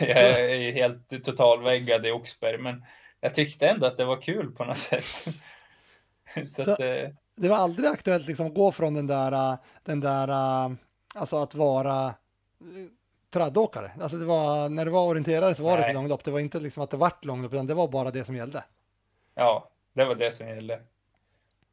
[0.00, 2.84] Jag är ju helt totalväggad i Oxberg, men
[3.20, 5.04] jag tyckte ändå att det var kul på något sätt.
[6.48, 9.58] Så Så- att, eh, Det var aldrig aktuellt liksom att gå från den där, eh,
[9.82, 10.72] den där, eh,
[11.14, 12.14] alltså att vara
[13.34, 13.90] traddåkare.
[14.00, 15.88] Alltså det var, när du var orienterare så var det Nej.
[15.88, 16.24] till långlopp.
[16.24, 18.64] Det var inte liksom att det vart långlopp, utan det var bara det som gällde.
[19.34, 20.82] ja, det var det som gällde.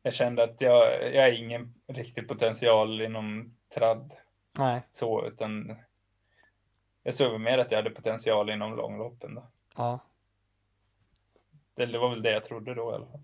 [0.03, 4.13] Jag kände att jag, jag har ingen riktig potential inom tradd
[4.57, 5.75] Nej, så, utan
[7.03, 9.35] jag såg mer att jag hade potential inom långloppen.
[9.35, 9.47] Då.
[9.77, 9.99] ja.
[11.75, 13.21] Det, det var väl det jag trodde då i alla fall.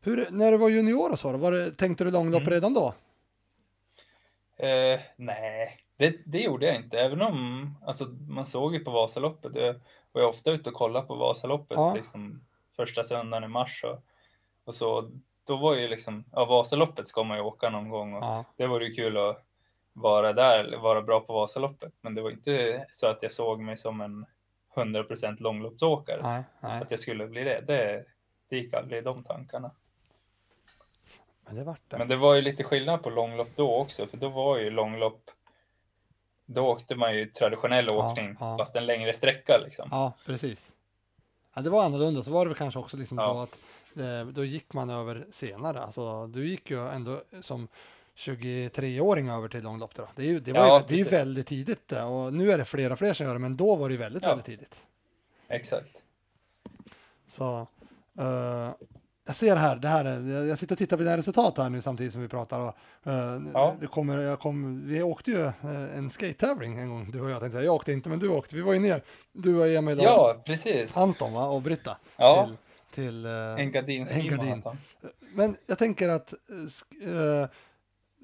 [0.00, 2.50] Hur, när du var junior och så, var det, tänkte du långlopp Mm.
[2.50, 2.94] redan då?
[4.56, 7.00] Eh, nej, det, det gjorde jag inte.
[7.00, 9.54] Även om alltså, man såg ju på Vasaloppet.
[9.54, 9.80] Jag
[10.12, 11.94] var ofta ute och kollade på Vasaloppet Ja.
[11.94, 12.44] liksom,
[12.76, 13.84] första söndagen i mars.
[13.84, 13.98] Och,
[14.64, 15.10] och så,
[15.46, 18.14] då var ju liksom, ja, Vasaloppet ska man ju åka någon gång.
[18.14, 18.44] Och Ja.
[18.56, 19.44] Det var ju kul att
[19.92, 21.92] vara där, vara bra på Vasaloppet.
[22.00, 24.26] Men det var inte så att jag såg mig som en
[24.74, 26.20] 100% långloppsåkare.
[26.22, 26.82] Nej, nej.
[26.82, 27.60] Att jag skulle bli det.
[27.66, 28.04] det.
[28.48, 29.70] Det gick aldrig i de tankarna.
[31.46, 31.98] Men det vart det.
[31.98, 35.30] Men det var ju lite skillnad på långlopp då också, för då var ju långlopp,
[36.52, 38.58] då åkte man ju traditionell Ja, åkning, ja.
[38.58, 39.88] fast en längre sträcka liksom.
[39.90, 40.72] Ja, precis.
[41.54, 43.32] Ja, det var annorlunda, så var det väl kanske också liksom Ja.
[43.34, 43.58] då att
[44.04, 45.80] eh, då gick man över senare.
[45.82, 47.68] Alltså, du gick ju ändå som
[48.16, 49.94] 23-åring över till långlopp.
[49.94, 50.08] Då.
[50.16, 52.52] Det är ju, det var Ja, ju, det är ju väldigt tidigt det, och nu
[52.52, 54.28] är det flera fler som gör det, men då var det ju väldigt, Ja.
[54.28, 54.82] väldigt tidigt.
[55.48, 55.88] Exakt.
[57.28, 57.66] Så,
[58.18, 58.70] eh,
[59.26, 61.80] jag ser här, det här är, jag- sitter och tittar på dina resultat här nu
[61.80, 62.60] samtidigt som vi pratar.
[62.60, 62.74] Och,
[63.12, 63.74] eh, Ja.
[63.80, 67.40] det kommer, jag kom, vi åkte ju eh, en skate-tävling en gång, du och jag.
[67.40, 68.56] Tänkte, jag åkte inte, men du åkte.
[68.56, 69.00] Vi var ju ner,
[69.32, 70.96] du och Emil och Ja, precis.
[70.96, 71.46] Anton va?
[71.48, 71.96] och Britta.
[72.16, 72.56] Ja, Till,
[73.04, 74.62] till, eh, Engadin Engadin.
[75.34, 77.48] Men jag tänker att, eh,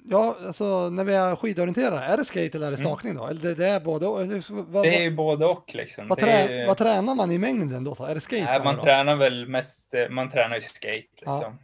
[0.05, 3.27] ja, alltså när vi är skidorienterare, är det skate eller är det stakning då?
[3.27, 4.17] Eller det, det är både och?
[4.17, 4.83] Vad, Mm.
[4.83, 6.09] Det är ju både och liksom.
[6.09, 7.95] vad, trä, är, vad tränar man i mängden då?
[7.95, 8.05] Så?
[8.05, 8.45] Är det skate?
[8.45, 8.83] nej, man då?
[8.83, 11.35] tränar väl mest, man tränar ju skate Ja.
[11.35, 11.59] liksom.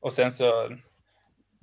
[0.00, 0.68] Och sen så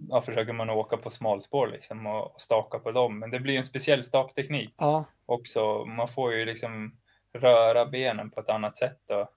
[0.09, 3.19] ja, försöker man åka på smalspår liksom och, och staka på dem.
[3.19, 4.73] Men det blir ju en speciell stakteknik.
[4.77, 5.85] Ja, också.
[5.85, 6.95] Man får ju liksom
[7.33, 9.09] röra benen på ett annat sätt.
[9.09, 9.27] Och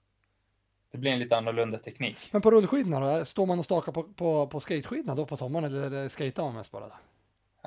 [0.95, 2.17] det blir en lite annorlunda teknik.
[2.31, 3.25] men på rullskidorna då?
[3.25, 6.71] Står man och stakar på, på, på skateskidorna då på sommaren eller skater man mest
[6.71, 6.87] bara?
[6.87, 6.93] Då?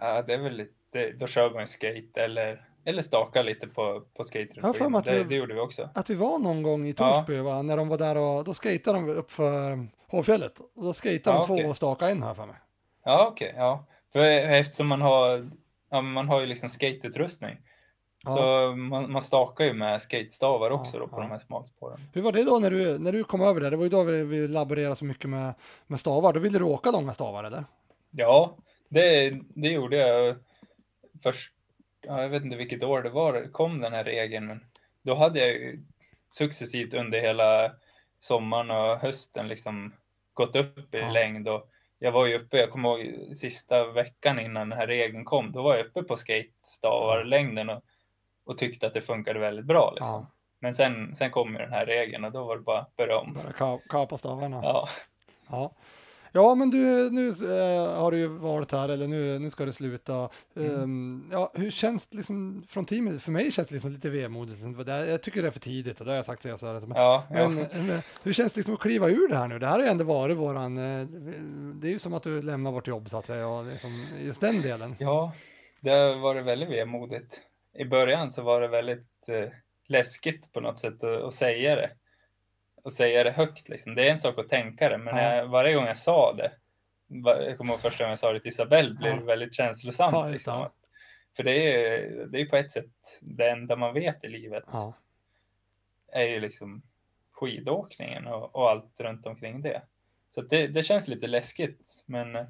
[0.00, 4.24] Ja, det är väl lite, då kör man skate eller, eller stakar lite på, på
[4.32, 5.88] Jag har för mig skate att det, vi- det gjorde vi också.
[5.94, 7.12] Att vi var någon gång i Ja.
[7.12, 7.62] Torsby va?
[7.62, 10.58] när de var där och då skatade de upp för Hovfjället.
[10.76, 11.66] Och då skatade Ja, de två okej.
[11.68, 12.56] och stakade en här för mig.
[13.04, 13.54] Ja, okej.
[13.56, 13.84] ja.
[14.12, 15.50] För eftersom man har,
[15.90, 17.56] ja, man har ju liksom skateutrustning.
[18.28, 18.36] Ja.
[18.36, 21.20] Så man, man stakar ju med skatestavar också Ja, då på ja.
[21.22, 22.00] de här smalspåren.
[22.14, 23.70] Hur var det då när du, när du kom över där?
[23.70, 25.54] Det var ju då vi, laborerade så mycket med,
[25.86, 26.32] med stavar.
[26.32, 27.64] Då ville du åka långa stavar eller?
[28.10, 28.56] Ja,
[28.88, 30.36] det, det gjorde jag.
[31.22, 31.52] först,
[32.02, 34.60] ja, jag vet inte vilket år det var, det kom den här regeln, men
[35.02, 35.82] då hade jag ju
[36.30, 37.72] successivt under hela
[38.20, 39.92] sommaren och hösten liksom
[40.34, 41.10] gått upp i Ja.
[41.10, 41.68] längd och
[41.98, 45.62] jag var ju uppe, jag kommer ihåg sista veckan innan den här regeln kom, då
[45.62, 47.82] var jag uppe på skate-stavarlängden och,
[48.48, 49.90] och tyckte att det funkade väldigt bra.
[49.94, 50.08] Liksom.
[50.08, 50.26] Ja.
[50.60, 53.32] Men sen, sen kom ju den här regeln och då var det bara börja om.
[53.32, 54.60] Bara ka- kapa stavarna.
[54.62, 54.88] Ja,
[55.50, 55.72] Ja.
[56.32, 59.72] Ja, men du, nu eh, har du ju varit här, eller nu, nu ska det
[59.72, 60.28] sluta.
[60.56, 60.82] Mm.
[60.82, 63.22] Ehm, ja, hur känns det liksom från teamet?
[63.22, 64.88] För mig känns det liksom lite vemodigt.
[64.88, 66.56] Är- Jag tycker det är för tidigt och det har jag sagt till er.
[66.56, 67.48] Så här, men, ja, ja.
[67.48, 69.58] men, men hur känns det liksom att kliva ur det här nu?
[69.58, 71.06] Det här har ju ändå varit våran, eh,
[71.74, 74.40] det är ju som att du lämnar vårt jobb så att säga, och liksom, just
[74.40, 74.94] den delen.
[74.98, 75.32] Ja,
[75.80, 77.40] det har varit väldigt vemodigt.
[77.72, 79.48] I början så var det väldigt eh,
[79.86, 81.90] läskigt på något sätt att, att säga det.
[82.82, 83.94] Och säga det högt liksom.
[83.94, 85.34] Det är en sak att tänka det, men Ja.
[85.36, 86.52] jag, varje gång jag sa det,
[87.22, 89.24] jag kommer ihåg första gången jag sa det till Isabelle, blev Ja.
[89.24, 90.14] väldigt känslosamt.
[90.16, 90.68] Ja, liksom.
[91.36, 94.64] För det är ju det är på ett sätt det enda man vet i livet,
[94.72, 94.94] Ja.
[96.12, 96.82] är ju liksom
[97.32, 99.82] skidåkningen och, och allt runt omkring det.
[100.30, 102.46] Så det, det känns lite läskigt, men eh,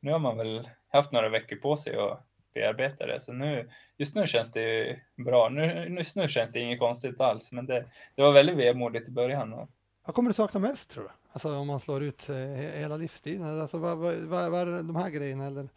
[0.00, 3.20] nu har man väl haft några veckor på sig att bearbeta det.
[3.20, 5.48] Så nu, just nu känns det ju bra.
[5.48, 7.84] Nu, just nu känns det inget konstigt alls, men det,
[8.14, 9.52] det var väldigt vemodigt i början.
[9.52, 9.68] Och,
[10.06, 11.10] Vad kommer du sakna mest tror du?
[11.32, 14.66] Alltså om man slår ut eh, he- hela livsstilen, alltså vad, vad, vad, vad är
[14.82, 15.68] de här grejerna eller?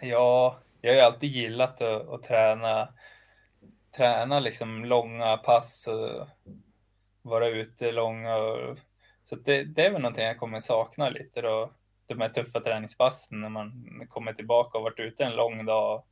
[0.00, 2.88] ja, jag har ju alltid gillat att, att träna,
[3.96, 6.28] träna liksom långa pass och
[7.22, 8.36] vara ute långa.
[8.36, 8.78] Och,
[9.24, 11.70] så det, det är väl någonting jag kommer sakna lite då.
[12.06, 13.72] De här tuffa träningspassen när man
[14.08, 16.02] kommer tillbaka och varit ute en lång dag.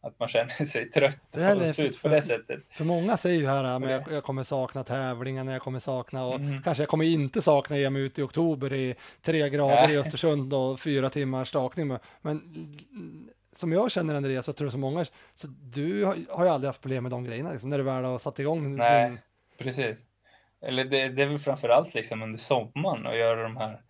[0.00, 2.60] Att man känner sig trött Det och slut på det sättet.
[2.70, 5.80] För många säger ju här, ja, men det- jag, jag kommer sakna tävlingarna, jag kommer
[5.80, 6.62] sakna och Mhm.
[6.62, 9.94] kanske jag kommer inte sakna EM ut i oktober i tre grader Nej.
[9.94, 11.88] i Östersund och fyra timmars stakning.
[11.88, 16.44] Men- mm, som jag känner Andreas så tror jag så många, så du har, har
[16.44, 18.76] ju aldrig haft problem med de grejerna liksom, när du väl har satt igång.
[18.76, 19.08] Nej.
[19.08, 19.18] Din,
[19.58, 19.98] Precis.
[20.62, 23.80] Eller det, det är väl framför allt liksom under sommaren och göra de här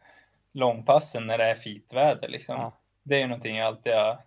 [0.53, 2.29] långpassen när det är fitväder.
[2.29, 2.57] Liksom.
[2.57, 2.73] Ja.
[3.03, 4.19] Det är ju någonting jag alltid har,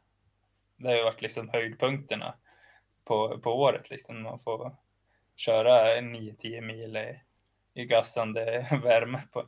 [0.82, 2.34] det har ju varit liksom höjdpunkterna
[3.06, 3.90] på, på året.
[3.90, 4.22] Liksom.
[4.24, 4.76] Man får
[5.36, 7.20] köra 9-10 mil i,
[7.82, 9.22] i gassande värme.
[9.32, 9.44] På.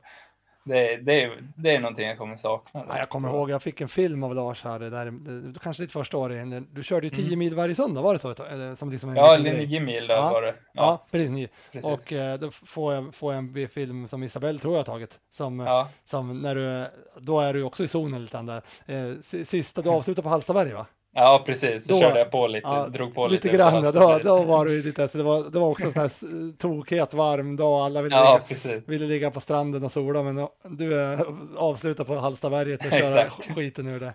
[0.66, 2.86] Det, det, är, det är någonting jag kommer sakna.
[2.90, 5.12] ja, jag kommer ihåg, jag fick en film av Lars här, det där,
[5.52, 7.40] det, kanske ditt första år, när du körde ju 10 Mm.
[7.40, 8.36] mil varje söndag, var det så?
[8.76, 9.68] Som liksom en Ja, liten eller grej?
[9.68, 10.32] 9 mil då Ja.
[10.32, 10.56] var det.
[10.74, 11.30] Ja, precis.
[11.30, 11.50] Ni.
[11.72, 11.92] precis.
[11.92, 15.20] Och eh, då får jag, får jag en film som Isabelle tror jag har tagit,
[15.32, 16.86] som, ja, som när du,
[17.22, 18.62] då är du också i zonen lite där.
[18.86, 20.86] Eh, si- sista, du avslutar på Hallstaberg va?
[21.14, 21.86] Ja, precis.
[21.88, 23.58] Så Då- körde jag på lite, Ja, drog på lite lite.
[23.58, 26.58] grann, då, då var du lite, så det var, det var också en sån här
[26.58, 28.84] tokhet varm dag, alla ville, Ja, ligga, precis.
[28.90, 31.20] ville ligga på stranden och sola, men du eh,
[31.58, 34.14] avslutar på Hallstaberget och köra skiten ur det.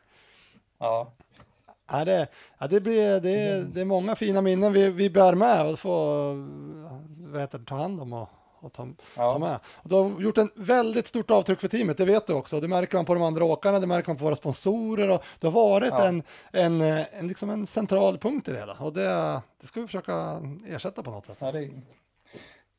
[0.80, 1.12] Ja,
[1.92, 2.26] Ja, det,
[2.58, 5.78] ja, det, blir, det, är, det är många fina minnen vi, vi bär med och
[5.78, 6.34] får
[7.32, 8.28] vad heter, det, ta hand om och,
[8.60, 9.38] och ta, ta ja.
[9.38, 9.58] med.
[9.82, 12.60] Och du har gjort en väldigt stort avtryck för teamet, det vet du också.
[12.60, 15.46] Det märker man på de andra åkarna, det märker man på våra sponsorer och du
[15.46, 16.06] har varit Ja.
[16.06, 18.72] en, en, eh, en, liksom en central punkt i det hela.
[18.80, 21.36] Och det, det ska vi försöka ersätta på något sätt.
[21.40, 21.80] Ja, det, är-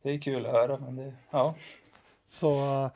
[0.03, 1.55] det är kul att höra, men det, ja.
[2.25, 2.89] Så eh,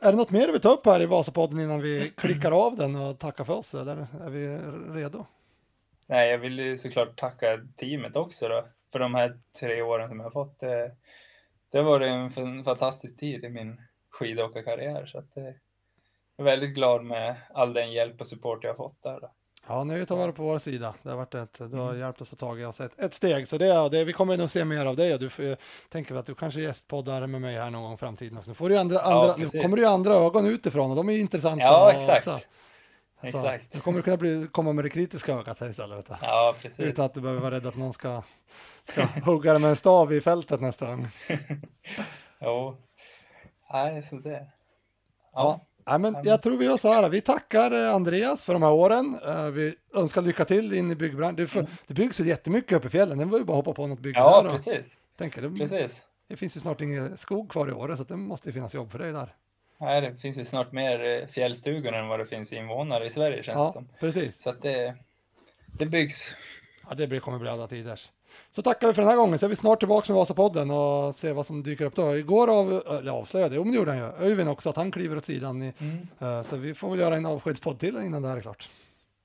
[0.00, 2.76] är det något mer du vill ta upp här i Vasapodden innan vi klickar av
[2.76, 3.74] den och tackar för oss?
[3.74, 4.58] Eller är vi
[5.00, 5.26] redo?
[6.06, 10.18] Nej, jag vill ju såklart tacka teamet också då, för de här tre åren som
[10.20, 10.62] jag har fått.
[11.70, 15.40] Det, har varit en fan- fantastisk tid i min skidåkarkarriär, så att det,
[16.36, 19.20] jag är väldigt glad med all den hjälp och support jag har fått där.
[19.20, 19.30] Då.
[19.68, 20.94] Ja, nöjet har varit på vår sida.
[21.02, 23.48] Det har varit ett, du har hjälpt oss att ta oss ett, ett steg.
[23.48, 25.58] Så det, det, vi kommer nog se mer av dig och du får, jag
[25.88, 28.38] tänker att du kanske gästpoddar med mig här någon gång i framtiden.
[28.46, 29.62] Nu, får du andra, andra, nu precis.
[29.62, 31.64] kommer ju andra ögon utifrån och de är ju intressanta.
[31.64, 32.26] Ja, exakt.
[32.26, 32.30] också.
[32.30, 33.72] Alltså, Exakt.
[33.72, 36.06] Du kommer kunna bli, komma med det kritiska ögat här istället.
[36.06, 36.14] Du.
[36.22, 36.80] Ja, precis.
[36.80, 38.22] Utan att du behöver vara rädd att någon ska,
[38.88, 41.08] ska hugga dig med en stav i fältet nästa gång.
[42.40, 42.76] Jo.
[43.72, 44.46] Nej, så det.
[45.34, 45.64] Ja.
[45.86, 47.08] Nej, men jag tror vi gör så här.
[47.08, 49.18] Vi tackar eh, Andreas för de här åren.
[49.28, 51.36] Eh, Vi önskar lycka till in i byggbranschen.
[51.54, 53.18] Det, det byggs ju jättemycket uppe i fjällen.
[53.18, 54.48] Det var ju bara att hoppa på något bygge Ja, där.
[54.50, 54.98] Och, precis.
[55.18, 56.02] tänker, det, Precis.
[56.28, 58.98] det finns ju snart ingen skog kvar i år så det måste finnas jobb för
[58.98, 59.34] dig där.
[59.80, 63.42] Nej, det finns ju snart mer eh, fjällstugor än vad det finns invånare i Sverige
[63.42, 63.88] känns det Ja, som.
[64.00, 64.42] precis.
[64.42, 64.94] Så att det,
[65.66, 66.36] det byggs.
[66.88, 68.08] Ja, det kommer bli alla tiders.
[68.50, 71.14] Så tackar vi för den här gången, så är vi snart tillbaka med Vasapodden och
[71.14, 72.16] ser vad som dyker upp då.
[72.16, 75.16] Igår av, eller avslöjade, jo men det gjorde han ju, Öyvind också, att han kliver
[75.16, 75.62] åt sidan.
[75.62, 75.72] I,
[76.18, 78.68] eh, Så vi får väl göra en avskedspodd till innan det här är klart.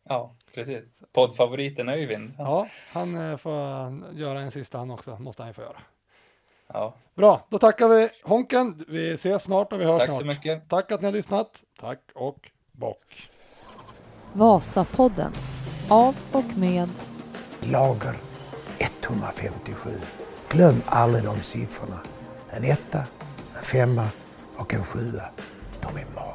[0.09, 0.83] Ja, precis.
[1.13, 2.33] Poddfavoriten Öyvind.
[2.37, 2.43] Ja.
[2.45, 3.53] Ja, han eh, får
[4.13, 5.77] göra en sista han också, måste han ju få göra.
[6.73, 6.93] ja.
[7.15, 8.83] Bra, då tackar vi Honken.
[8.87, 10.19] Vi ses snart och vi hörs Tack snart.
[10.19, 10.69] så mycket.
[10.69, 11.63] Tack att ni har lyssnat.
[11.79, 13.29] Tack och bock.
[14.33, 15.33] Vasapodden
[15.89, 16.89] av och med
[17.61, 18.17] Lager
[18.79, 19.91] 157.
[20.49, 21.99] Glöm aldrig de siffrorna.
[22.49, 23.03] En etta,
[23.57, 24.07] en femma
[24.55, 25.23] och en sjua.
[25.81, 26.32] De är magiska.